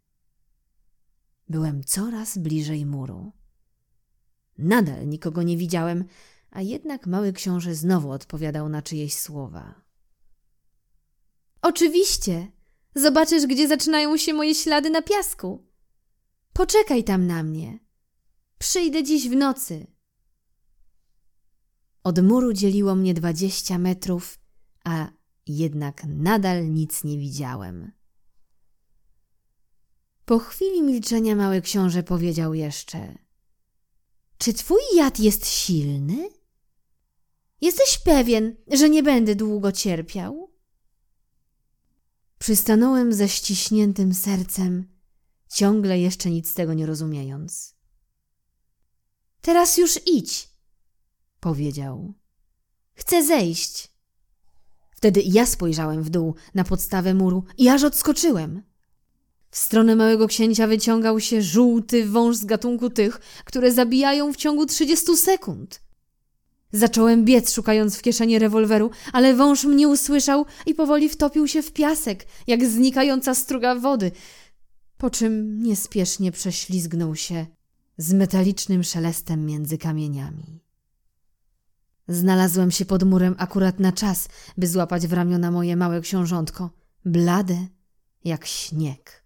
Byłem 1.48 1.84
coraz 1.84 2.38
bliżej 2.38 2.86
muru. 2.86 3.32
Nadal 4.58 5.08
nikogo 5.08 5.42
nie 5.42 5.56
widziałem, 5.56 6.04
a 6.50 6.62
jednak 6.62 7.06
mały 7.06 7.32
książę 7.32 7.74
znowu 7.74 8.10
odpowiadał 8.10 8.68
na 8.68 8.82
czyjeś 8.82 9.14
słowa. 9.14 9.82
Oczywiście, 11.62 12.52
zobaczysz, 12.94 13.46
gdzie 13.46 13.68
zaczynają 13.68 14.16
się 14.16 14.34
moje 14.34 14.54
ślady 14.54 14.90
na 14.90 15.02
piasku. 15.02 15.66
Poczekaj 16.52 17.04
tam 17.04 17.26
na 17.26 17.42
mnie. 17.42 17.78
Przyjdę 18.58 19.02
dziś 19.02 19.28
w 19.28 19.36
nocy. 19.36 19.86
Od 22.04 22.22
muru 22.22 22.52
dzieliło 22.52 22.94
mnie 22.94 23.14
dwadzieścia 23.14 23.78
metrów, 23.78 24.38
a 24.84 25.08
jednak 25.46 26.04
nadal 26.08 26.70
nic 26.70 27.04
nie 27.04 27.18
widziałem. 27.18 27.92
Po 30.32 30.38
chwili 30.38 30.82
milczenia 30.82 31.36
mały 31.36 31.62
książę 31.62 32.02
powiedział 32.02 32.54
jeszcze: 32.54 33.18
Czy 34.38 34.52
twój 34.52 34.80
jad 34.96 35.20
jest 35.20 35.46
silny? 35.46 36.30
Jesteś 37.60 37.98
pewien, 37.98 38.56
że 38.72 38.90
nie 38.90 39.02
będę 39.02 39.34
długo 39.34 39.72
cierpiał? 39.72 40.50
Przystanąłem 42.38 43.12
ze 43.12 43.28
ściśniętym 43.28 44.14
sercem, 44.14 44.88
ciągle 45.48 46.00
jeszcze 46.00 46.30
nic 46.30 46.50
z 46.50 46.54
tego 46.54 46.74
nie 46.74 46.86
rozumiejąc. 46.86 47.76
Teraz 49.40 49.76
już 49.76 50.00
idź, 50.06 50.48
powiedział. 51.40 52.14
Chcę 52.94 53.26
zejść. 53.26 53.92
Wtedy 54.90 55.22
ja 55.24 55.46
spojrzałem 55.46 56.02
w 56.02 56.10
dół 56.10 56.34
na 56.54 56.64
podstawę 56.64 57.14
muru 57.14 57.44
i 57.58 57.68
aż 57.68 57.84
odskoczyłem. 57.84 58.71
W 59.52 59.58
stronę 59.58 59.96
małego 59.96 60.28
księcia 60.28 60.66
wyciągał 60.66 61.20
się 61.20 61.42
żółty 61.42 62.06
wąż 62.06 62.36
z 62.36 62.44
gatunku 62.44 62.90
tych, 62.90 63.20
które 63.44 63.72
zabijają 63.72 64.32
w 64.32 64.36
ciągu 64.36 64.66
trzydziestu 64.66 65.16
sekund. 65.16 65.80
Zacząłem 66.72 67.24
biec, 67.24 67.54
szukając 67.54 67.96
w 67.96 68.02
kieszeni 68.02 68.38
rewolweru, 68.38 68.90
ale 69.12 69.34
wąż 69.34 69.64
mnie 69.64 69.88
usłyszał 69.88 70.46
i 70.66 70.74
powoli 70.74 71.08
wtopił 71.08 71.48
się 71.48 71.62
w 71.62 71.72
piasek, 71.72 72.26
jak 72.46 72.64
znikająca 72.64 73.34
struga 73.34 73.74
wody, 73.74 74.10
po 74.98 75.10
czym 75.10 75.62
niespiesznie 75.62 76.32
prześlizgnął 76.32 77.16
się 77.16 77.46
z 77.96 78.12
metalicznym 78.12 78.82
szelestem 78.84 79.46
między 79.46 79.78
kamieniami. 79.78 80.60
Znalazłem 82.08 82.70
się 82.70 82.84
pod 82.84 83.02
murem 83.02 83.34
akurat 83.38 83.80
na 83.80 83.92
czas, 83.92 84.28
by 84.58 84.66
złapać 84.66 85.06
w 85.06 85.12
ramiona 85.12 85.50
moje 85.50 85.76
małe 85.76 86.00
książątko, 86.00 86.70
blade 87.04 87.66
jak 88.24 88.46
śnieg. 88.46 89.21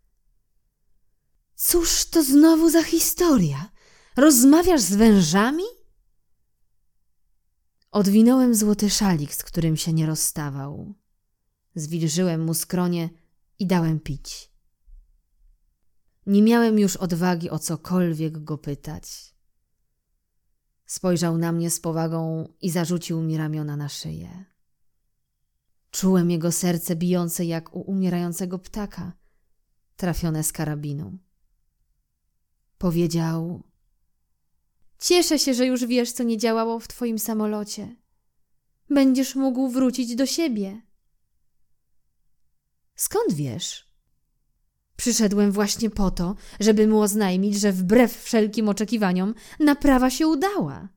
Cóż 1.56 2.04
to 2.04 2.22
znowu 2.22 2.70
za 2.70 2.82
historia? 2.82 3.70
Rozmawiasz 4.16 4.80
z 4.80 4.94
wężami? 4.94 5.62
Odwinąłem 7.90 8.54
złoty 8.54 8.90
szalik, 8.90 9.34
z 9.34 9.42
którym 9.42 9.76
się 9.76 9.92
nie 9.92 10.06
rozstawał. 10.06 10.94
Zwilżyłem 11.74 12.44
mu 12.44 12.54
skronie 12.54 13.10
i 13.58 13.66
dałem 13.66 14.00
pić. 14.00 14.50
Nie 16.26 16.42
miałem 16.42 16.78
już 16.78 16.96
odwagi 16.96 17.50
o 17.50 17.58
cokolwiek 17.58 18.44
go 18.44 18.58
pytać. 18.58 19.34
Spojrzał 20.86 21.38
na 21.38 21.52
mnie 21.52 21.70
z 21.70 21.80
powagą 21.80 22.48
i 22.60 22.70
zarzucił 22.70 23.22
mi 23.22 23.36
ramiona 23.36 23.76
na 23.76 23.88
szyję. 23.88 24.44
Czułem 25.90 26.30
jego 26.30 26.52
serce 26.52 26.96
bijące 26.96 27.44
jak 27.44 27.74
u 27.74 27.80
umierającego 27.80 28.58
ptaka, 28.58 29.12
trafione 29.96 30.44
z 30.44 30.52
karabinu. 30.52 31.18
Powiedział: 32.78 33.62
Cieszę 34.98 35.38
się, 35.38 35.54
że 35.54 35.66
już 35.66 35.84
wiesz, 35.84 36.12
co 36.12 36.22
nie 36.22 36.38
działało 36.38 36.80
w 36.80 36.88
twoim 36.88 37.18
samolocie. 37.18 37.96
Będziesz 38.90 39.34
mógł 39.34 39.68
wrócić 39.68 40.16
do 40.16 40.26
siebie. 40.26 40.82
Skąd 42.94 43.32
wiesz? 43.32 43.86
Przyszedłem 44.96 45.52
właśnie 45.52 45.90
po 45.90 46.10
to, 46.10 46.34
żeby 46.60 46.86
mu 46.86 47.00
oznajmić, 47.00 47.60
że 47.60 47.72
wbrew 47.72 48.22
wszelkim 48.22 48.68
oczekiwaniom 48.68 49.34
naprawa 49.60 50.10
się 50.10 50.26
udała. 50.26 50.88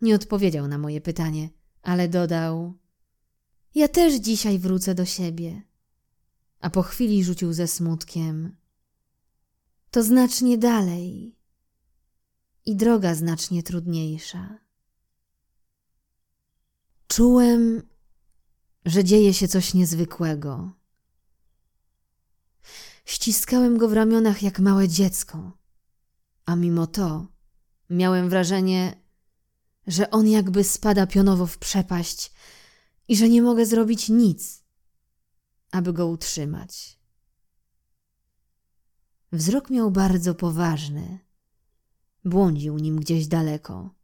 Nie 0.00 0.14
odpowiedział 0.14 0.68
na 0.68 0.78
moje 0.78 1.00
pytanie, 1.00 1.50
ale 1.82 2.08
dodał: 2.08 2.74
Ja 3.74 3.88
też 3.88 4.14
dzisiaj 4.14 4.58
wrócę 4.58 4.94
do 4.94 5.04
siebie. 5.04 5.62
A 6.60 6.70
po 6.70 6.82
chwili 6.82 7.24
rzucił 7.24 7.52
ze 7.52 7.66
smutkiem: 7.66 8.56
To 9.90 10.02
znacznie 10.02 10.58
dalej 10.58 11.36
i 12.66 12.76
droga 12.76 13.14
znacznie 13.14 13.62
trudniejsza. 13.62 14.58
Czułem, 17.08 17.82
że 18.84 19.04
dzieje 19.04 19.34
się 19.34 19.48
coś 19.48 19.74
niezwykłego. 19.74 20.72
Ściskałem 23.04 23.78
go 23.78 23.88
w 23.88 23.92
ramionach 23.92 24.42
jak 24.42 24.60
małe 24.60 24.88
dziecko, 24.88 25.58
a 26.46 26.56
mimo 26.56 26.86
to 26.86 27.26
miałem 27.90 28.28
wrażenie, 28.28 29.02
że 29.86 30.10
on 30.10 30.28
jakby 30.28 30.64
spada 30.64 31.06
pionowo 31.06 31.46
w 31.46 31.58
przepaść 31.58 32.32
i 33.08 33.16
że 33.16 33.28
nie 33.28 33.42
mogę 33.42 33.66
zrobić 33.66 34.08
nic, 34.08 34.64
aby 35.70 35.92
go 35.92 36.06
utrzymać. 36.06 36.99
Wzrok 39.32 39.70
miał 39.70 39.90
bardzo 39.90 40.34
poważny 40.34 41.18
błądził 42.24 42.78
nim 42.78 43.00
gdzieś 43.00 43.26
daleko. 43.26 43.94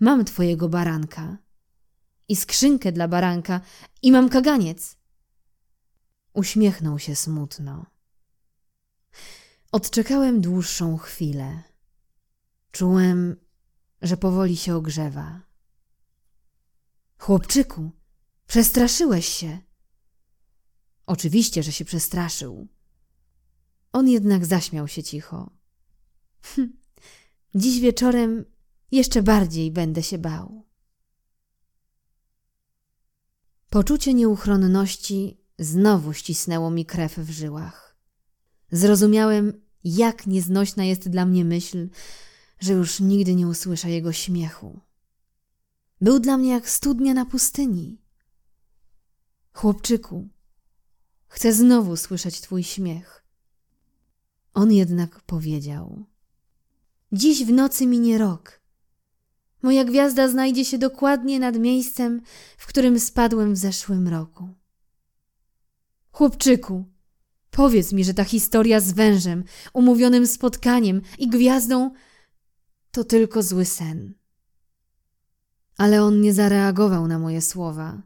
Mam 0.00 0.24
twojego 0.24 0.68
baranka 0.68 1.38
i 2.28 2.36
skrzynkę 2.36 2.92
dla 2.92 3.08
baranka 3.08 3.60
i 4.02 4.12
mam 4.12 4.28
kaganiec. 4.28 4.96
Uśmiechnął 6.32 6.98
się 6.98 7.16
smutno. 7.16 7.86
Odczekałem 9.72 10.40
dłuższą 10.40 10.96
chwilę, 10.96 11.62
Czułem, 12.72 13.36
że 14.02 14.16
powoli 14.16 14.56
się 14.56 14.76
ogrzewa. 14.76 15.40
Chłopczyku, 17.18 17.90
przestraszyłeś 18.46 19.28
się. 19.28 19.58
Oczywiście, 21.06 21.62
że 21.62 21.72
się 21.72 21.84
przestraszył. 21.84 22.68
On 23.92 24.08
jednak 24.08 24.46
zaśmiał 24.46 24.88
się 24.88 25.02
cicho. 25.02 25.50
Hm, 26.42 26.72
dziś 27.54 27.80
wieczorem 27.80 28.44
jeszcze 28.92 29.22
bardziej 29.22 29.70
będę 29.70 30.02
się 30.02 30.18
bał. 30.18 30.66
Poczucie 33.70 34.14
nieuchronności 34.14 35.40
znowu 35.58 36.12
ścisnęło 36.12 36.70
mi 36.70 36.86
krew 36.86 37.18
w 37.18 37.30
żyłach. 37.30 37.96
Zrozumiałem, 38.72 39.62
jak 39.84 40.26
nieznośna 40.26 40.84
jest 40.84 41.08
dla 41.08 41.26
mnie 41.26 41.44
myśl, 41.44 41.88
że 42.60 42.72
już 42.72 43.00
nigdy 43.00 43.34
nie 43.34 43.48
usłyszę 43.48 43.90
jego 43.90 44.12
śmiechu. 44.12 44.80
Był 46.00 46.20
dla 46.20 46.36
mnie 46.38 46.50
jak 46.50 46.68
studnia 46.68 47.14
na 47.14 47.26
pustyni. 47.26 48.02
Chłopczyku, 49.52 50.28
chcę 51.26 51.52
znowu 51.52 51.96
słyszeć 51.96 52.40
twój 52.40 52.64
śmiech. 52.64 53.21
On 54.54 54.72
jednak 54.72 55.20
powiedział: 55.20 56.04
Dziś 57.12 57.44
w 57.44 57.52
nocy 57.52 57.86
minie 57.86 58.18
rok. 58.18 58.60
Moja 59.62 59.84
gwiazda 59.84 60.28
znajdzie 60.28 60.64
się 60.64 60.78
dokładnie 60.78 61.40
nad 61.40 61.58
miejscem, 61.58 62.20
w 62.58 62.66
którym 62.66 63.00
spadłem 63.00 63.54
w 63.54 63.56
zeszłym 63.56 64.08
roku. 64.08 64.48
Chłopczyku, 66.12 66.84
powiedz 67.50 67.92
mi, 67.92 68.04
że 68.04 68.14
ta 68.14 68.24
historia 68.24 68.80
z 68.80 68.92
wężem, 68.92 69.44
umówionym 69.72 70.26
spotkaniem 70.26 71.02
i 71.18 71.28
gwiazdą 71.28 71.90
to 72.90 73.04
tylko 73.04 73.42
zły 73.42 73.64
sen. 73.64 74.14
Ale 75.76 76.02
on 76.02 76.20
nie 76.20 76.34
zareagował 76.34 77.08
na 77.08 77.18
moje 77.18 77.42
słowa, 77.42 78.02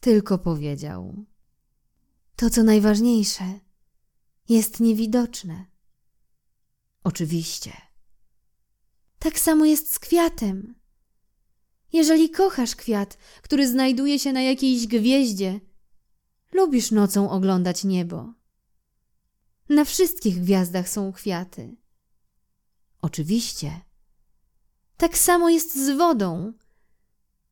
tylko 0.00 0.38
powiedział: 0.38 1.24
To, 2.36 2.50
co 2.50 2.62
najważniejsze, 2.62 3.65
jest 4.48 4.80
niewidoczne. 4.80 5.66
Oczywiście. 7.04 7.72
Tak 9.18 9.38
samo 9.38 9.64
jest 9.64 9.92
z 9.92 9.98
kwiatem. 9.98 10.74
Jeżeli 11.92 12.30
kochasz 12.30 12.76
kwiat, 12.76 13.18
który 13.42 13.68
znajduje 13.68 14.18
się 14.18 14.32
na 14.32 14.42
jakiejś 14.42 14.86
gwieździe, 14.86 15.60
lubisz 16.52 16.90
nocą 16.90 17.30
oglądać 17.30 17.84
niebo. 17.84 18.32
Na 19.68 19.84
wszystkich 19.84 20.40
gwiazdach 20.40 20.88
są 20.88 21.12
kwiaty. 21.12 21.76
Oczywiście. 23.02 23.80
Tak 24.96 25.18
samo 25.18 25.48
jest 25.48 25.86
z 25.86 25.96
wodą. 25.96 26.52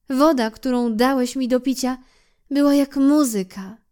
Woda, 0.09 0.51
którą 0.51 0.97
dałeś 0.97 1.37
mi 1.37 1.49
do 1.49 1.61
picia, 1.61 1.99
była 2.51 2.75
jak 2.75 2.97
muzyka. 2.97 3.84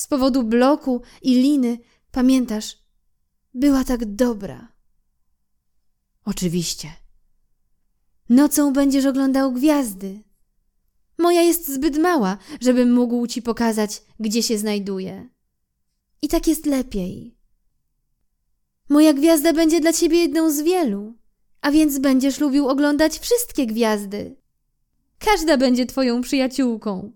Z 0.00 0.06
powodu 0.06 0.42
bloku 0.42 1.02
i 1.22 1.34
liny, 1.34 1.78
pamiętasz, 2.12 2.78
była 3.54 3.84
tak 3.84 4.14
dobra. 4.14 4.72
Oczywiście. 6.24 6.88
Nocą 8.28 8.72
będziesz 8.72 9.06
oglądał 9.06 9.52
gwiazdy. 9.52 10.22
Moja 11.18 11.42
jest 11.42 11.74
zbyt 11.74 11.98
mała, 11.98 12.38
żebym 12.60 12.92
mógł 12.92 13.26
ci 13.26 13.42
pokazać, 13.42 14.02
gdzie 14.20 14.42
się 14.42 14.58
znajduje. 14.58 15.28
I 16.22 16.28
tak 16.28 16.46
jest 16.46 16.66
lepiej. 16.66 17.36
Moja 18.88 19.12
gwiazda 19.12 19.52
będzie 19.52 19.80
dla 19.80 19.92
ciebie 19.92 20.18
jedną 20.18 20.50
z 20.50 20.60
wielu, 20.60 21.14
a 21.60 21.70
więc 21.70 21.98
będziesz 21.98 22.40
lubił 22.40 22.68
oglądać 22.68 23.18
wszystkie 23.18 23.66
gwiazdy. 23.66 24.36
Każda 25.18 25.56
będzie 25.56 25.86
twoją 25.86 26.20
przyjaciółką. 26.20 27.12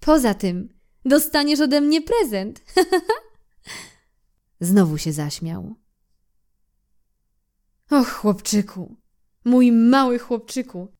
Poza 0.00 0.34
tym 0.34 0.73
dostaniesz 1.04 1.60
ode 1.60 1.80
mnie 1.80 2.02
prezent. 2.02 2.62
Znowu 4.60 4.98
się 4.98 5.12
zaśmiał. 5.12 5.74
Och, 7.90 8.08
chłopczyku, 8.08 8.96
mój 9.44 9.72
mały 9.72 10.18
chłopczyku, 10.18 10.92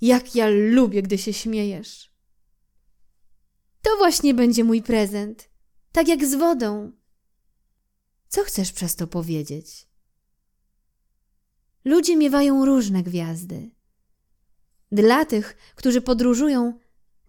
jak 0.00 0.34
ja 0.34 0.48
lubię, 0.48 1.02
gdy 1.02 1.18
się 1.18 1.32
śmiejesz. 1.32 2.12
To 3.82 3.96
właśnie 3.98 4.34
będzie 4.34 4.64
mój 4.64 4.82
prezent, 4.82 5.50
tak 5.92 6.08
jak 6.08 6.26
z 6.26 6.34
wodą. 6.34 6.92
Co 8.28 8.44
chcesz 8.44 8.72
przez 8.72 8.96
to 8.96 9.06
powiedzieć? 9.06 9.88
Ludzie 11.84 12.16
miewają 12.16 12.64
różne 12.64 13.02
gwiazdy. 13.02 13.70
Dla 14.92 15.24
tych, 15.24 15.56
którzy 15.74 16.00
podróżują, 16.00 16.78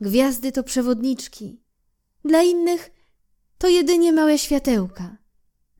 gwiazdy 0.01 0.51
to 0.51 0.63
przewodniczki. 0.63 1.63
Dla 2.25 2.43
innych 2.43 2.91
to 3.57 3.67
jedynie 3.67 4.13
małe 4.13 4.37
światełka. 4.37 5.17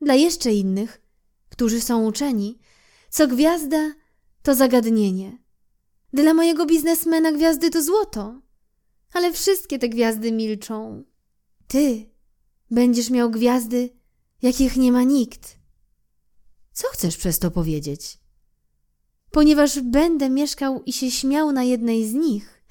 Dla 0.02 0.16
jeszcze 0.16 0.54
innych, 0.54 1.02
którzy 1.50 1.82
są 1.82 2.06
uczeni, 2.06 2.60
co 3.10 3.28
gwiazda 3.28 3.94
to 4.44 4.56
zagadnienie. 4.56 5.38
Dla 6.14 6.34
mojego 6.34 6.66
biznesmena 6.66 7.32
gwiazdy 7.32 7.70
to 7.70 7.84
złoto. 7.84 8.42
Ale 9.14 9.34
wszystkie 9.34 9.80
te 9.80 9.90
gwiazdy 9.90 10.32
milczą. 10.32 11.04
Ty 11.68 12.10
będziesz 12.72 13.10
miał 13.10 13.32
gwiazdy, 13.32 13.90
jakich 14.42 14.78
nie 14.78 14.92
ma 14.92 15.04
nikt. 15.04 15.58
Co 16.74 16.88
chcesz 16.88 17.18
przez 17.18 17.40
to 17.40 17.52
powiedzieć? 17.52 18.20
Ponieważ 19.32 19.80
będę 19.80 20.30
mieszkał 20.30 20.84
i 20.84 20.94
się 20.94 21.12
śmiał 21.12 21.52
na 21.52 21.64
jednej 21.64 22.10
z 22.10 22.14
nich, 22.14 22.64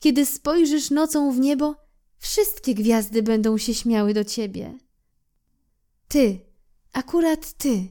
kiedy 0.00 0.26
spojrzysz 0.26 0.90
nocą 0.90 1.32
w 1.32 1.40
niebo, 1.40 1.83
wszystkie 2.24 2.74
gwiazdy 2.74 3.22
będą 3.22 3.58
się 3.58 3.74
śmiały 3.74 4.14
do 4.14 4.24
ciebie. 4.24 4.78
Ty, 6.08 6.40
akurat 6.92 7.52
ty, 7.52 7.88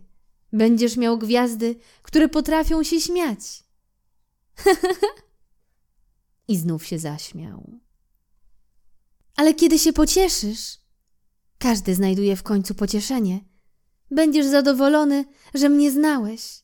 będziesz 0.54 0.98
miał 0.98 1.18
gwiazdy, 1.18 1.76
które 2.02 2.30
potrafią 2.30 2.84
się 2.84 3.02
śmiać. 3.02 3.64
I 6.48 6.58
znów 6.58 6.86
się 6.86 7.00
zaśmiał. 7.00 7.80
Ale 9.36 9.54
kiedy 9.54 9.80
się 9.80 9.94
pocieszysz, 9.94 10.78
każdy 11.58 11.96
znajduje 11.96 12.36
w 12.36 12.44
końcu 12.44 12.76
pocieszenie. 12.76 13.40
Będziesz 14.12 14.46
zadowolony, 14.46 15.26
że 15.54 15.70
mnie 15.70 15.92
znałeś. 15.92 16.64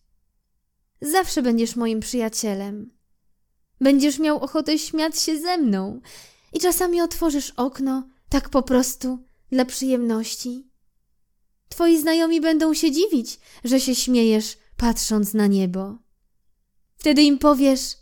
Zawsze 1.01 1.41
będziesz 1.41 1.75
moim 1.75 1.99
przyjacielem. 1.99 2.91
Będziesz 3.81 4.19
miał 4.19 4.39
ochotę 4.39 4.79
śmiać 4.79 5.19
się 5.19 5.41
ze 5.41 5.57
mną 5.57 6.01
i 6.53 6.59
czasami 6.59 7.01
otworzysz 7.01 7.53
okno, 7.55 8.07
tak 8.29 8.49
po 8.49 8.63
prostu, 8.63 9.19
dla 9.51 9.65
przyjemności. 9.65 10.69
Twoi 11.69 11.97
znajomi 11.97 12.41
będą 12.41 12.73
się 12.73 12.91
dziwić, 12.91 13.39
że 13.63 13.79
się 13.79 13.95
śmiejesz, 13.95 14.57
patrząc 14.77 15.33
na 15.33 15.47
niebo. 15.47 15.97
Wtedy 16.95 17.21
im 17.21 17.37
powiesz: 17.37 17.97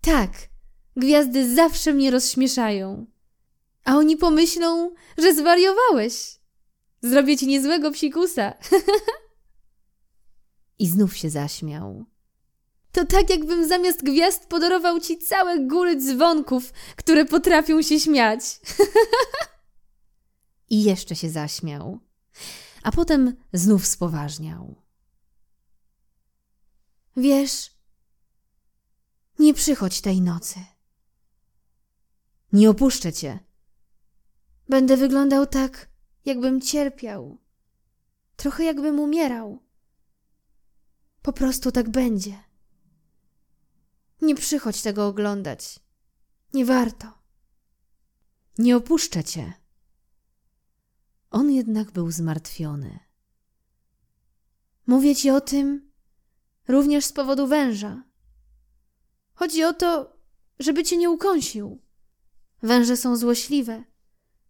Tak, 0.00 0.30
gwiazdy 0.96 1.54
zawsze 1.54 1.92
mnie 1.92 2.10
rozśmieszają. 2.10 3.06
A 3.84 3.96
oni 3.96 4.16
pomyślą, 4.16 4.94
że 5.18 5.34
zwariowałeś. 5.34 6.38
Zrobię 7.02 7.36
ci 7.36 7.46
niezłego 7.46 7.90
psikusa. 7.90 8.54
I 10.78 10.86
znów 10.86 11.16
się 11.16 11.30
zaśmiał. 11.30 12.04
To 12.94 13.04
tak, 13.04 13.30
jakbym 13.30 13.68
zamiast 13.68 14.04
gwiazd 14.04 14.46
podarował 14.46 15.00
ci 15.00 15.18
całe 15.18 15.58
góry 15.58 15.96
dzwonków, 15.96 16.72
które 16.96 17.24
potrafią 17.24 17.82
się 17.82 18.00
śmiać. 18.00 18.40
I 20.70 20.82
jeszcze 20.82 21.16
się 21.16 21.30
zaśmiał, 21.30 22.00
a 22.82 22.92
potem 22.92 23.36
znów 23.52 23.86
spoważniał. 23.86 24.74
Wiesz, 27.16 27.70
nie 29.38 29.54
przychodź 29.54 30.00
tej 30.00 30.20
nocy. 30.20 30.60
Nie 32.52 32.70
opuszczę 32.70 33.12
cię. 33.12 33.38
Będę 34.68 34.96
wyglądał 34.96 35.46
tak, 35.46 35.88
jakbym 36.24 36.60
cierpiał. 36.60 37.38
Trochę 38.36 38.64
jakbym 38.64 39.00
umierał. 39.00 39.62
Po 41.22 41.32
prostu 41.32 41.72
tak 41.72 41.90
będzie. 41.90 42.53
Nie 44.22 44.34
przychodź 44.34 44.82
tego 44.82 45.06
oglądać. 45.06 45.80
Nie 46.54 46.64
warto. 46.64 47.18
Nie 48.58 48.76
opuszczę 48.76 49.24
cię. 49.24 49.52
On 51.30 51.50
jednak 51.50 51.90
był 51.90 52.10
zmartwiony. 52.10 52.98
Mówię 54.86 55.16
ci 55.16 55.30
o 55.30 55.40
tym 55.40 55.92
również 56.68 57.04
z 57.04 57.12
powodu 57.12 57.46
węża. 57.46 58.04
Chodzi 59.34 59.64
o 59.64 59.72
to, 59.72 60.16
żeby 60.58 60.84
cię 60.84 60.96
nie 60.96 61.10
ukąsił. 61.10 61.82
Węże 62.62 62.96
są 62.96 63.16
złośliwe. 63.16 63.84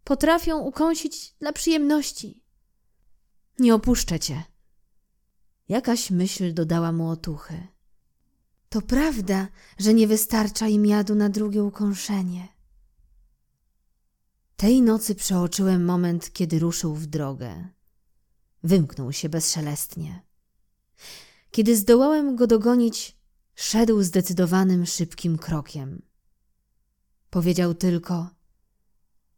Potrafią 0.05 0.59
ukąsić 0.59 1.35
dla 1.39 1.53
przyjemności. 1.53 2.45
Nie 3.59 3.75
opuszczę 3.75 4.21
cię. 4.21 4.43
Jakaś 5.69 6.11
myśl 6.11 6.55
dodała 6.55 6.93
mu 6.93 7.09
otuchy. 7.09 7.74
To 8.75 8.83
prawda, 8.83 9.49
że 9.79 9.95
nie 9.95 10.07
wystarcza 10.07 10.69
im 10.69 10.87
jadu 10.87 11.15
na 11.15 11.29
drugie 11.29 11.65
ukąszenie. 11.65 12.49
Tej 14.57 14.83
nocy 14.83 15.15
przeoczyłem 15.15 15.85
moment, 15.85 16.33
kiedy 16.33 16.59
ruszył 16.59 16.95
w 16.95 17.07
drogę. 17.07 17.69
Wymknął 18.63 19.13
się 19.13 19.29
bezszelestnie. 19.29 20.23
Kiedy 21.51 21.77
zdołałem 21.77 22.37
go 22.37 22.47
dogonić, 22.47 23.17
szedł 23.55 24.03
zdecydowanym, 24.03 24.87
szybkim 24.87 25.39
krokiem. 25.39 26.03
Powiedział 27.31 27.75
tylko: 27.75 28.31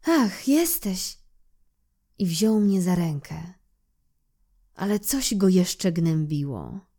Ach, 0.05 0.49
jesteś! 0.49 1.18
I 2.18 2.27
wziął 2.27 2.61
mnie 2.61 2.83
za 2.83 2.94
rękę. 2.94 3.55
Ale 4.75 5.01
coś 5.01 5.35
go 5.35 5.49
jeszcze 5.49 5.92
gnębiło. 5.92 6.95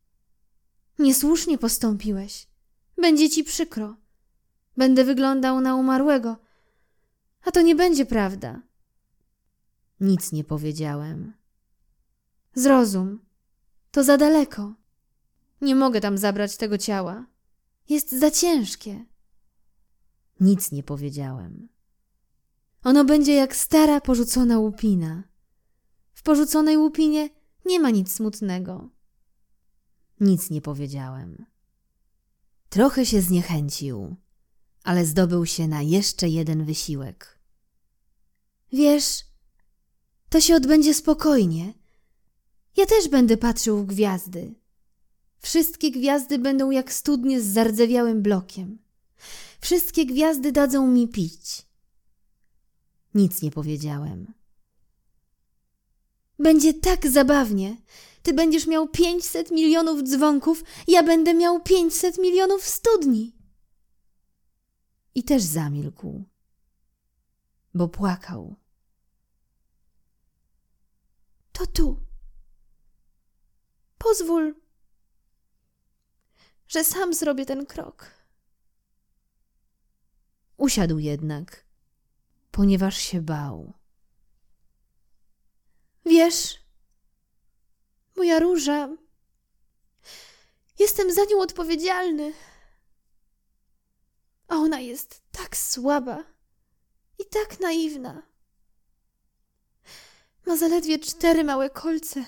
Niesłusznie 0.99 1.57
postąpiłeś. 1.57 2.47
Będzie 2.97 3.29
ci 3.29 3.43
przykro. 3.43 3.95
Będę 4.77 5.03
wyglądał 5.03 5.61
na 5.61 5.75
umarłego. 5.75 6.37
A 7.43 7.51
to 7.51 7.61
nie 7.61 7.75
będzie 7.75 8.05
prawda. 8.05 8.61
Nic 9.99 10.31
nie 10.31 10.43
powiedziałem. 10.43 11.33
Zrozum. 12.55 13.19
To 13.91 14.03
za 14.03 14.17
daleko. 14.17 14.73
Nie 15.61 15.75
mogę 15.75 16.01
tam 16.01 16.17
zabrać 16.17 16.57
tego 16.57 16.77
ciała. 16.77 17.25
Jest 17.89 18.11
za 18.11 18.31
ciężkie. 18.31 19.05
Nic 20.39 20.71
nie 20.71 20.83
powiedziałem. 20.83 21.69
Ono 22.83 23.05
będzie 23.05 23.33
jak 23.33 23.55
stara, 23.55 24.01
porzucona 24.01 24.59
łupina. 24.59 25.23
W 26.13 26.23
porzuconej 26.23 26.77
łupinie 26.77 27.29
nie 27.65 27.79
ma 27.79 27.89
nic 27.89 28.13
smutnego. 28.13 28.89
Nic 30.19 30.49
nie 30.49 30.61
powiedziałem. 30.61 31.45
Trochę 32.69 33.05
się 33.05 33.21
zniechęcił, 33.21 34.15
ale 34.83 35.05
zdobył 35.05 35.45
się 35.45 35.67
na 35.67 35.81
jeszcze 35.81 36.29
jeden 36.29 36.65
wysiłek. 36.65 37.39
Wiesz, 38.73 39.25
to 40.29 40.41
się 40.41 40.55
odbędzie 40.55 40.93
spokojnie. 40.93 41.73
Ja 42.77 42.85
też 42.85 43.09
będę 43.09 43.37
patrzył 43.37 43.77
w 43.77 43.85
gwiazdy. 43.85 44.55
Wszystkie 45.39 45.91
gwiazdy 45.91 46.39
będą 46.39 46.71
jak 46.71 46.93
studnie 46.93 47.41
z 47.41 47.45
zardzewiałym 47.45 48.21
blokiem. 48.21 48.79
Wszystkie 49.61 50.05
gwiazdy 50.05 50.51
dadzą 50.51 50.87
mi 50.87 51.07
pić. 51.07 51.65
Nic 53.13 53.41
nie 53.41 53.51
powiedziałem. 53.51 54.33
Będzie 56.39 56.73
tak 56.73 57.07
zabawnie. 57.07 57.77
Ty 58.27 58.33
będziesz 58.33 58.67
miał 58.67 58.87
pięćset 58.87 59.51
milionów 59.51 60.03
dzwonków, 60.03 60.63
ja 60.87 61.03
będę 61.03 61.33
miał 61.33 61.61
pięćset 61.61 62.17
milionów 62.17 62.65
studni. 62.65 63.35
I 65.15 65.23
też 65.23 65.43
zamilkł, 65.43 66.23
bo 67.73 67.87
płakał. 67.87 68.55
To 71.51 71.67
tu. 71.67 71.99
Pozwól, 73.97 74.55
że 76.67 76.83
sam 76.83 77.13
zrobię 77.13 77.45
ten 77.45 77.65
krok. 77.65 78.11
Usiadł 80.57 80.99
jednak, 80.99 81.65
ponieważ 82.51 82.97
się 82.97 83.21
bał. 83.21 83.73
Wiesz, 86.05 86.66
moja 88.17 88.39
róża, 88.39 88.89
jestem 90.79 91.13
za 91.13 91.25
nią 91.25 91.41
odpowiedzialny. 91.41 92.33
A 94.47 94.55
ona 94.55 94.79
jest 94.79 95.21
tak 95.31 95.57
słaba 95.57 96.23
i 97.19 97.25
tak 97.25 97.59
naiwna. 97.59 98.21
Ma 100.45 100.57
zaledwie 100.57 100.99
cztery 100.99 101.43
małe 101.43 101.69
kolce, 101.69 102.25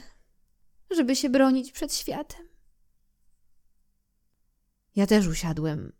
żeby 0.91 1.15
się 1.15 1.29
bronić 1.29 1.71
przed 1.71 1.93
światem. 1.93 2.49
Ja 4.95 5.07
też 5.07 5.27
usiadłem, 5.27 5.93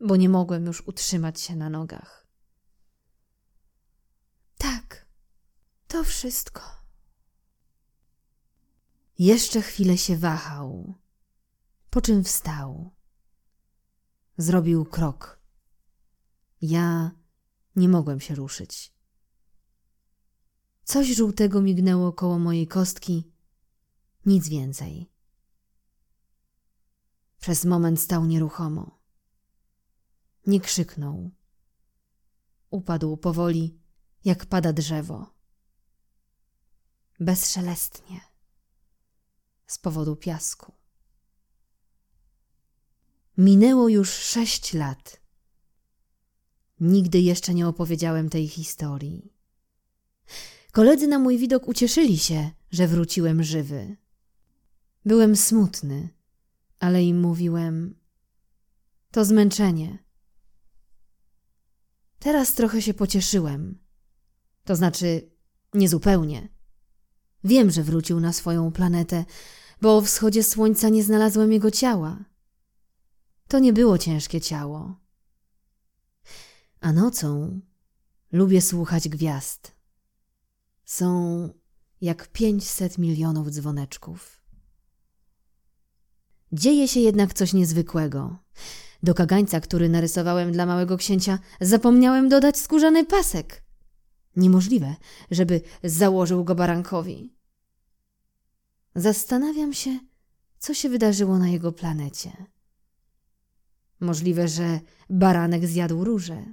bo 0.00 0.16
nie 0.16 0.28
mogłem 0.28 0.66
już 0.66 0.80
utrzymać 0.86 1.40
się 1.40 1.56
na 1.56 1.70
nogach. 1.70 2.26
Tak, 4.58 5.06
to 5.88 6.04
wszystko. 6.04 6.83
Jeszcze 9.18 9.62
chwilę 9.62 9.98
się 9.98 10.16
wahał, 10.16 10.94
po 11.90 12.00
czym 12.00 12.24
wstał. 12.24 12.90
Zrobił 14.38 14.84
krok. 14.84 15.40
Ja 16.62 17.10
nie 17.76 17.88
mogłem 17.88 18.20
się 18.20 18.34
ruszyć. 18.34 18.94
Coś 20.84 21.16
żółtego 21.16 21.62
mignęło 21.62 22.12
koło 22.12 22.38
mojej 22.38 22.66
kostki, 22.66 23.32
nic 24.26 24.48
więcej. 24.48 25.10
Przez 27.40 27.64
moment 27.64 28.00
stał 28.00 28.26
nieruchomo. 28.26 28.98
Nie 30.46 30.60
krzyknął. 30.60 31.30
Upadł 32.70 33.16
powoli, 33.16 33.78
jak 34.24 34.46
pada 34.46 34.72
drzewo. 34.72 35.34
Bezszelestnie, 37.20 38.33
z 39.66 39.78
powodu 39.78 40.16
piasku. 40.16 40.72
Minęło 43.38 43.88
już 43.88 44.10
sześć 44.10 44.74
lat. 44.74 45.20
Nigdy 46.80 47.20
jeszcze 47.20 47.54
nie 47.54 47.68
opowiedziałem 47.68 48.30
tej 48.30 48.48
historii. 48.48 49.32
Koledzy 50.72 51.06
na 51.06 51.18
mój 51.18 51.38
widok 51.38 51.68
ucieszyli 51.68 52.18
się, 52.18 52.50
że 52.70 52.88
wróciłem 52.88 53.42
żywy. 53.42 53.96
Byłem 55.04 55.36
smutny, 55.36 56.08
ale 56.78 57.04
im 57.04 57.20
mówiłem: 57.20 57.94
To 59.10 59.24
zmęczenie. 59.24 60.04
Teraz 62.18 62.54
trochę 62.54 62.82
się 62.82 62.94
pocieszyłem. 62.94 63.78
To 64.64 64.76
znaczy, 64.76 65.30
niezupełnie. 65.74 66.53
Wiem, 67.44 67.70
że 67.70 67.82
wrócił 67.82 68.20
na 68.20 68.32
swoją 68.32 68.72
planetę, 68.72 69.24
bo 69.80 69.96
o 69.96 70.00
wschodzie 70.00 70.42
słońca 70.42 70.88
nie 70.88 71.04
znalazłem 71.04 71.52
jego 71.52 71.70
ciała. 71.70 72.24
To 73.48 73.58
nie 73.58 73.72
było 73.72 73.98
ciężkie 73.98 74.40
ciało. 74.40 75.00
A 76.80 76.92
nocą 76.92 77.60
lubię 78.32 78.62
słuchać 78.62 79.08
gwiazd. 79.08 79.72
Są 80.84 81.48
jak 82.00 82.28
pięćset 82.28 82.98
milionów 82.98 83.50
dzwoneczków. 83.50 84.44
Dzieje 86.52 86.88
się 86.88 87.00
jednak 87.00 87.34
coś 87.34 87.52
niezwykłego. 87.52 88.36
Do 89.02 89.14
kagańca, 89.14 89.60
który 89.60 89.88
narysowałem 89.88 90.52
dla 90.52 90.66
małego 90.66 90.96
księcia, 90.96 91.38
zapomniałem 91.60 92.28
dodać 92.28 92.58
skórzany 92.58 93.04
pasek. 93.04 93.63
Niemożliwe, 94.36 94.96
żeby 95.30 95.60
założył 95.84 96.44
go 96.44 96.54
barankowi. 96.54 97.34
Zastanawiam 98.94 99.72
się, 99.72 99.98
co 100.58 100.74
się 100.74 100.88
wydarzyło 100.88 101.38
na 101.38 101.48
jego 101.48 101.72
planecie. 101.72 102.46
Możliwe, 104.00 104.48
że 104.48 104.80
baranek 105.10 105.66
zjadł 105.66 106.04
róże. 106.04 106.44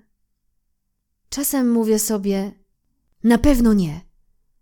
Czasem 1.29 1.71
mówię 1.71 1.99
sobie, 1.99 2.51
na 3.23 3.37
pewno 3.37 3.73
nie. 3.73 4.01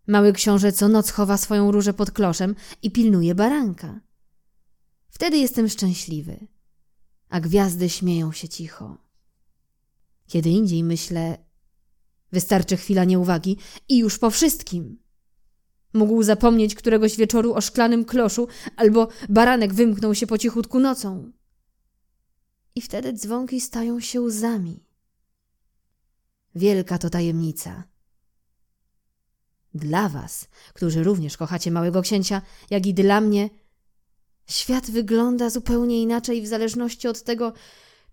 Mały 0.08 0.34
książę 0.34 0.72
co 0.72 0.88
noc 0.88 1.12
chowa 1.12 1.38
swoją 1.38 1.72
różę 1.72 1.94
pod 1.94 2.12
kloszem 2.12 2.56
i 2.82 2.92
pilnuje 2.92 3.36
baranka. 3.36 4.00
Wtedy 5.10 5.38
jestem 5.38 5.70
szczęśliwy, 5.70 6.48
a 7.30 7.40
gwiazdy 7.40 7.90
śmieją 7.90 8.32
się 8.32 8.50
cicho. 8.50 8.98
Kiedy 10.28 10.50
indziej 10.50 10.84
myślę, 10.84 11.38
wystarczy 12.32 12.78
chwila 12.78 13.04
nieuwagi 13.04 13.58
i 13.90 13.98
już 13.98 14.18
po 14.18 14.30
wszystkim. 14.30 15.00
Mógł 15.94 16.24
zapomnieć 16.24 16.76
któregoś 16.76 17.18
wieczoru 17.18 17.54
o 17.54 17.62
szklanym 17.62 18.06
kloszu, 18.06 18.48
albo 18.76 19.08
baranek 19.30 19.74
wymknął 19.74 20.16
się 20.16 20.28
po 20.28 20.38
cichutku 20.38 20.80
nocą. 20.80 21.32
I 22.76 22.82
wtedy 22.82 23.14
dzwonki 23.14 23.62
stają 23.62 24.00
się 24.00 24.22
łzami. 24.22 24.84
Wielka 26.56 26.98
to 26.98 27.10
tajemnica. 27.10 27.84
Dla 29.74 30.10
was, 30.10 30.48
którzy 30.74 31.04
również 31.04 31.38
kochacie 31.38 31.72
małego 31.72 32.02
księcia, 32.02 32.42
jak 32.70 32.86
i 32.86 32.94
dla 32.94 33.22
mnie, 33.22 33.50
Świat 34.50 34.92
wygląda 34.92 35.50
zupełnie 35.50 36.02
inaczej 36.02 36.42
w 36.42 36.48
zależności 36.48 37.08
od 37.08 37.24
tego, 37.24 37.54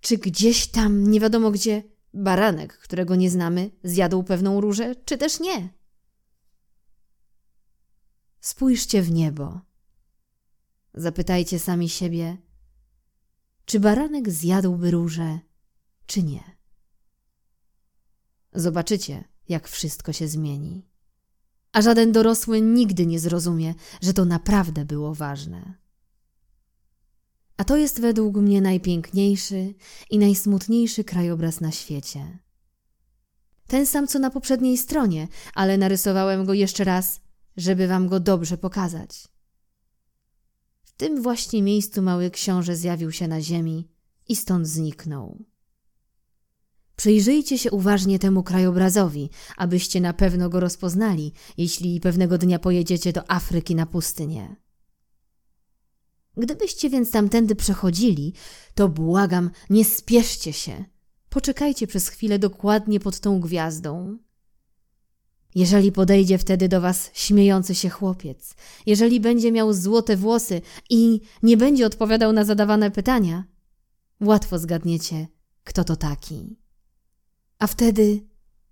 czy 0.01 0.17
gdzieś 0.17 0.67
tam, 0.67 1.11
nie 1.11 1.21
wiadomo 1.21 1.51
gdzie, 1.51 1.83
baranek, 2.17 2.79
którego 2.79 3.17
nie 3.17 3.31
znamy, 3.31 3.71
zjadł 3.85 4.23
pewną 4.23 4.61
różę, 4.61 4.95
czy 5.05 5.19
też 5.19 5.41
nie. 5.41 5.69
Spójrzcie 8.41 9.03
w 9.03 9.11
niebo. 9.11 9.61
Zapytajcie 10.95 11.59
sami 11.59 11.89
siebie, 11.89 12.37
czy 13.65 13.81
baranek 13.81 14.31
zjadłby 14.31 14.91
róże, 14.91 15.39
czy 16.07 16.23
nie. 16.23 16.57
Zobaczycie, 18.53 19.25
jak 19.49 19.69
wszystko 19.69 20.13
się 20.13 20.29
zmieni. 20.29 20.89
A 21.73 21.83
żaden 21.83 22.13
dorosły 22.13 22.61
nigdy 22.61 23.07
nie 23.07 23.21
zrozumie, 23.21 23.75
że 24.03 24.13
to 24.13 24.25
naprawdę 24.25 24.85
było 24.85 25.15
ważne. 25.15 25.86
A 27.57 27.65
to 27.65 27.77
jest 27.77 28.01
według 28.01 28.37
mnie 28.37 28.61
najpiękniejszy 28.61 29.75
i 30.11 30.19
najsmutniejszy 30.19 31.05
krajobraz 31.05 31.61
na 31.61 31.73
świecie. 31.73 32.39
Ten 33.67 33.87
sam 33.87 34.07
co 34.07 34.19
na 34.19 34.31
poprzedniej 34.31 34.79
stronie, 34.79 35.29
ale 35.55 35.79
narysowałem 35.79 36.45
go 36.45 36.55
jeszcze 36.55 36.85
raz, 36.85 37.21
żeby 37.57 37.87
wam 37.87 38.09
go 38.09 38.21
dobrze 38.21 38.59
pokazać. 38.59 39.29
W 40.83 40.93
tym 40.93 41.23
właśnie 41.23 41.63
miejscu 41.63 42.03
mały 42.03 42.31
książę 42.31 42.77
zjawił 42.77 43.13
się 43.13 43.29
na 43.29 43.41
ziemi 43.41 43.89
i 44.29 44.37
stąd 44.37 44.67
zniknął. 44.67 45.45
Przyjrzyjcie 46.97 47.59
się 47.59 47.71
uważnie 47.71 48.19
temu 48.19 48.43
krajobrazowi, 48.43 49.31
abyście 49.57 50.01
na 50.01 50.13
pewno 50.13 50.49
go 50.49 50.61
rozpoznali, 50.61 51.33
jeśli 51.57 52.01
pewnego 52.01 52.39
dnia 52.39 52.59
pojedziecie 52.59 53.13
do 53.13 53.31
Afryki 53.31 53.75
na 53.75 53.87
pustynię. 53.87 54.57
Gdybyście 56.37 56.91
więc 56.91 57.11
tamtędy 57.11 57.57
przechodzili, 57.57 58.33
to 58.75 58.89
błagam, 58.89 59.51
nie 59.71 59.85
spieszcie 59.85 60.53
się. 60.53 60.85
Poczekajcie 61.29 61.87
przez 61.87 62.09
chwilę 62.09 62.39
dokładnie 62.39 63.01
pod 63.01 63.21
tą 63.21 63.41
gwiazdą. 63.41 64.19
Jeżeli 65.55 65.93
podejdzie 65.93 66.39
wtedy 66.39 66.69
do 66.69 66.81
was 66.81 67.11
śmiejący 67.15 67.75
się 67.75 67.89
chłopiec, 67.89 68.55
jeżeli 68.87 69.21
będzie 69.21 69.53
miał 69.53 69.73
złote 69.73 70.17
włosy 70.17 70.61
i 70.91 71.21
nie 71.43 71.57
będzie 71.57 71.87
odpowiadał 71.87 72.33
na 72.33 72.45
zadawane 72.45 72.91
pytania, 72.91 73.45
łatwo 74.21 74.59
zgadniecie, 74.59 75.27
kto 75.65 75.85
to 75.85 75.97
taki. 75.97 76.57
A 77.59 77.67
wtedy 77.67 78.27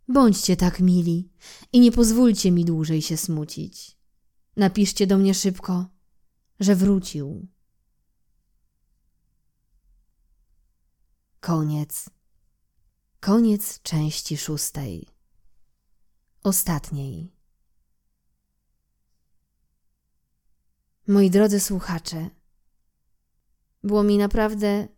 bądźcie 0.08 0.56
tak 0.56 0.80
mili 0.80 1.32
i 1.72 1.80
nie 1.80 1.92
pozwólcie 1.92 2.50
mi 2.50 2.64
dłużej 2.64 3.02
się 3.02 3.16
smucić. 3.16 3.96
Napiszcie 4.56 5.06
do 5.06 5.18
mnie 5.18 5.34
szybko, 5.34 5.86
że 6.60 6.76
wrócił. 6.76 7.53
Koniec. 11.44 12.10
Koniec 13.20 13.82
części 13.82 14.36
szóstej. 14.36 15.08
Ostatniej. 16.42 17.32
Moi 21.08 21.30
drodzy 21.30 21.60
słuchacze, 21.60 22.30
było 23.82 24.02
mi 24.02 24.18
naprawdę 24.18 24.88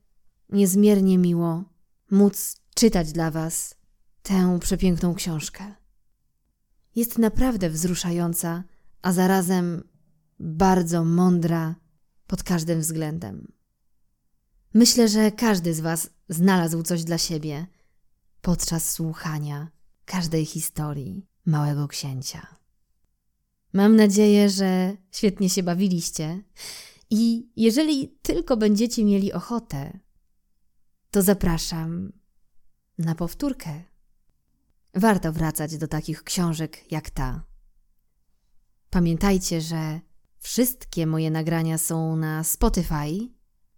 niezmiernie 0.48 1.18
miło 1.18 1.64
móc 2.10 2.56
czytać 2.74 3.12
dla 3.12 3.30
Was 3.30 3.74
tę 4.22 4.58
przepiękną 4.60 5.14
książkę. 5.14 5.74
Jest 6.94 7.18
naprawdę 7.18 7.70
wzruszająca, 7.70 8.64
a 9.02 9.12
zarazem 9.12 9.88
bardzo 10.40 11.04
mądra 11.04 11.74
pod 12.26 12.42
każdym 12.42 12.80
względem. 12.80 13.55
Myślę, 14.76 15.08
że 15.08 15.32
każdy 15.32 15.74
z 15.74 15.80
Was 15.80 16.10
znalazł 16.28 16.82
coś 16.82 17.04
dla 17.04 17.18
siebie 17.18 17.66
podczas 18.40 18.90
słuchania 18.90 19.70
każdej 20.04 20.46
historii 20.46 21.26
Małego 21.46 21.88
Księcia. 21.88 22.56
Mam 23.72 23.96
nadzieję, 23.96 24.50
że 24.50 24.96
świetnie 25.10 25.50
się 25.50 25.62
bawiliście 25.62 26.42
i 27.10 27.48
jeżeli 27.56 28.08
tylko 28.22 28.56
będziecie 28.56 29.04
mieli 29.04 29.32
ochotę, 29.32 29.98
to 31.10 31.22
zapraszam 31.22 32.12
na 32.98 33.14
powtórkę. 33.14 33.82
Warto 34.94 35.32
wracać 35.32 35.78
do 35.78 35.88
takich 35.88 36.22
książek 36.22 36.92
jak 36.92 37.10
ta. 37.10 37.44
Pamiętajcie, 38.90 39.60
że 39.60 40.00
wszystkie 40.38 41.06
moje 41.06 41.30
nagrania 41.30 41.78
są 41.78 42.16
na 42.16 42.44
Spotify, 42.44 43.28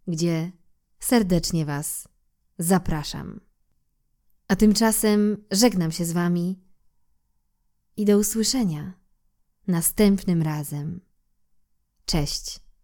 gdzie 0.07 0.58
serdecznie 1.01 1.65
Was 1.67 2.09
zapraszam. 2.59 3.41
A 4.49 4.57
tymczasem 4.57 5.45
żegnam 5.51 5.93
się 5.93 6.05
z 6.05 6.13
Wami 6.13 6.63
i 7.97 8.05
do 8.05 8.19
usłyszenia 8.19 8.93
następnym 9.67 10.43
razem. 10.43 11.01
Cześć. 12.05 12.68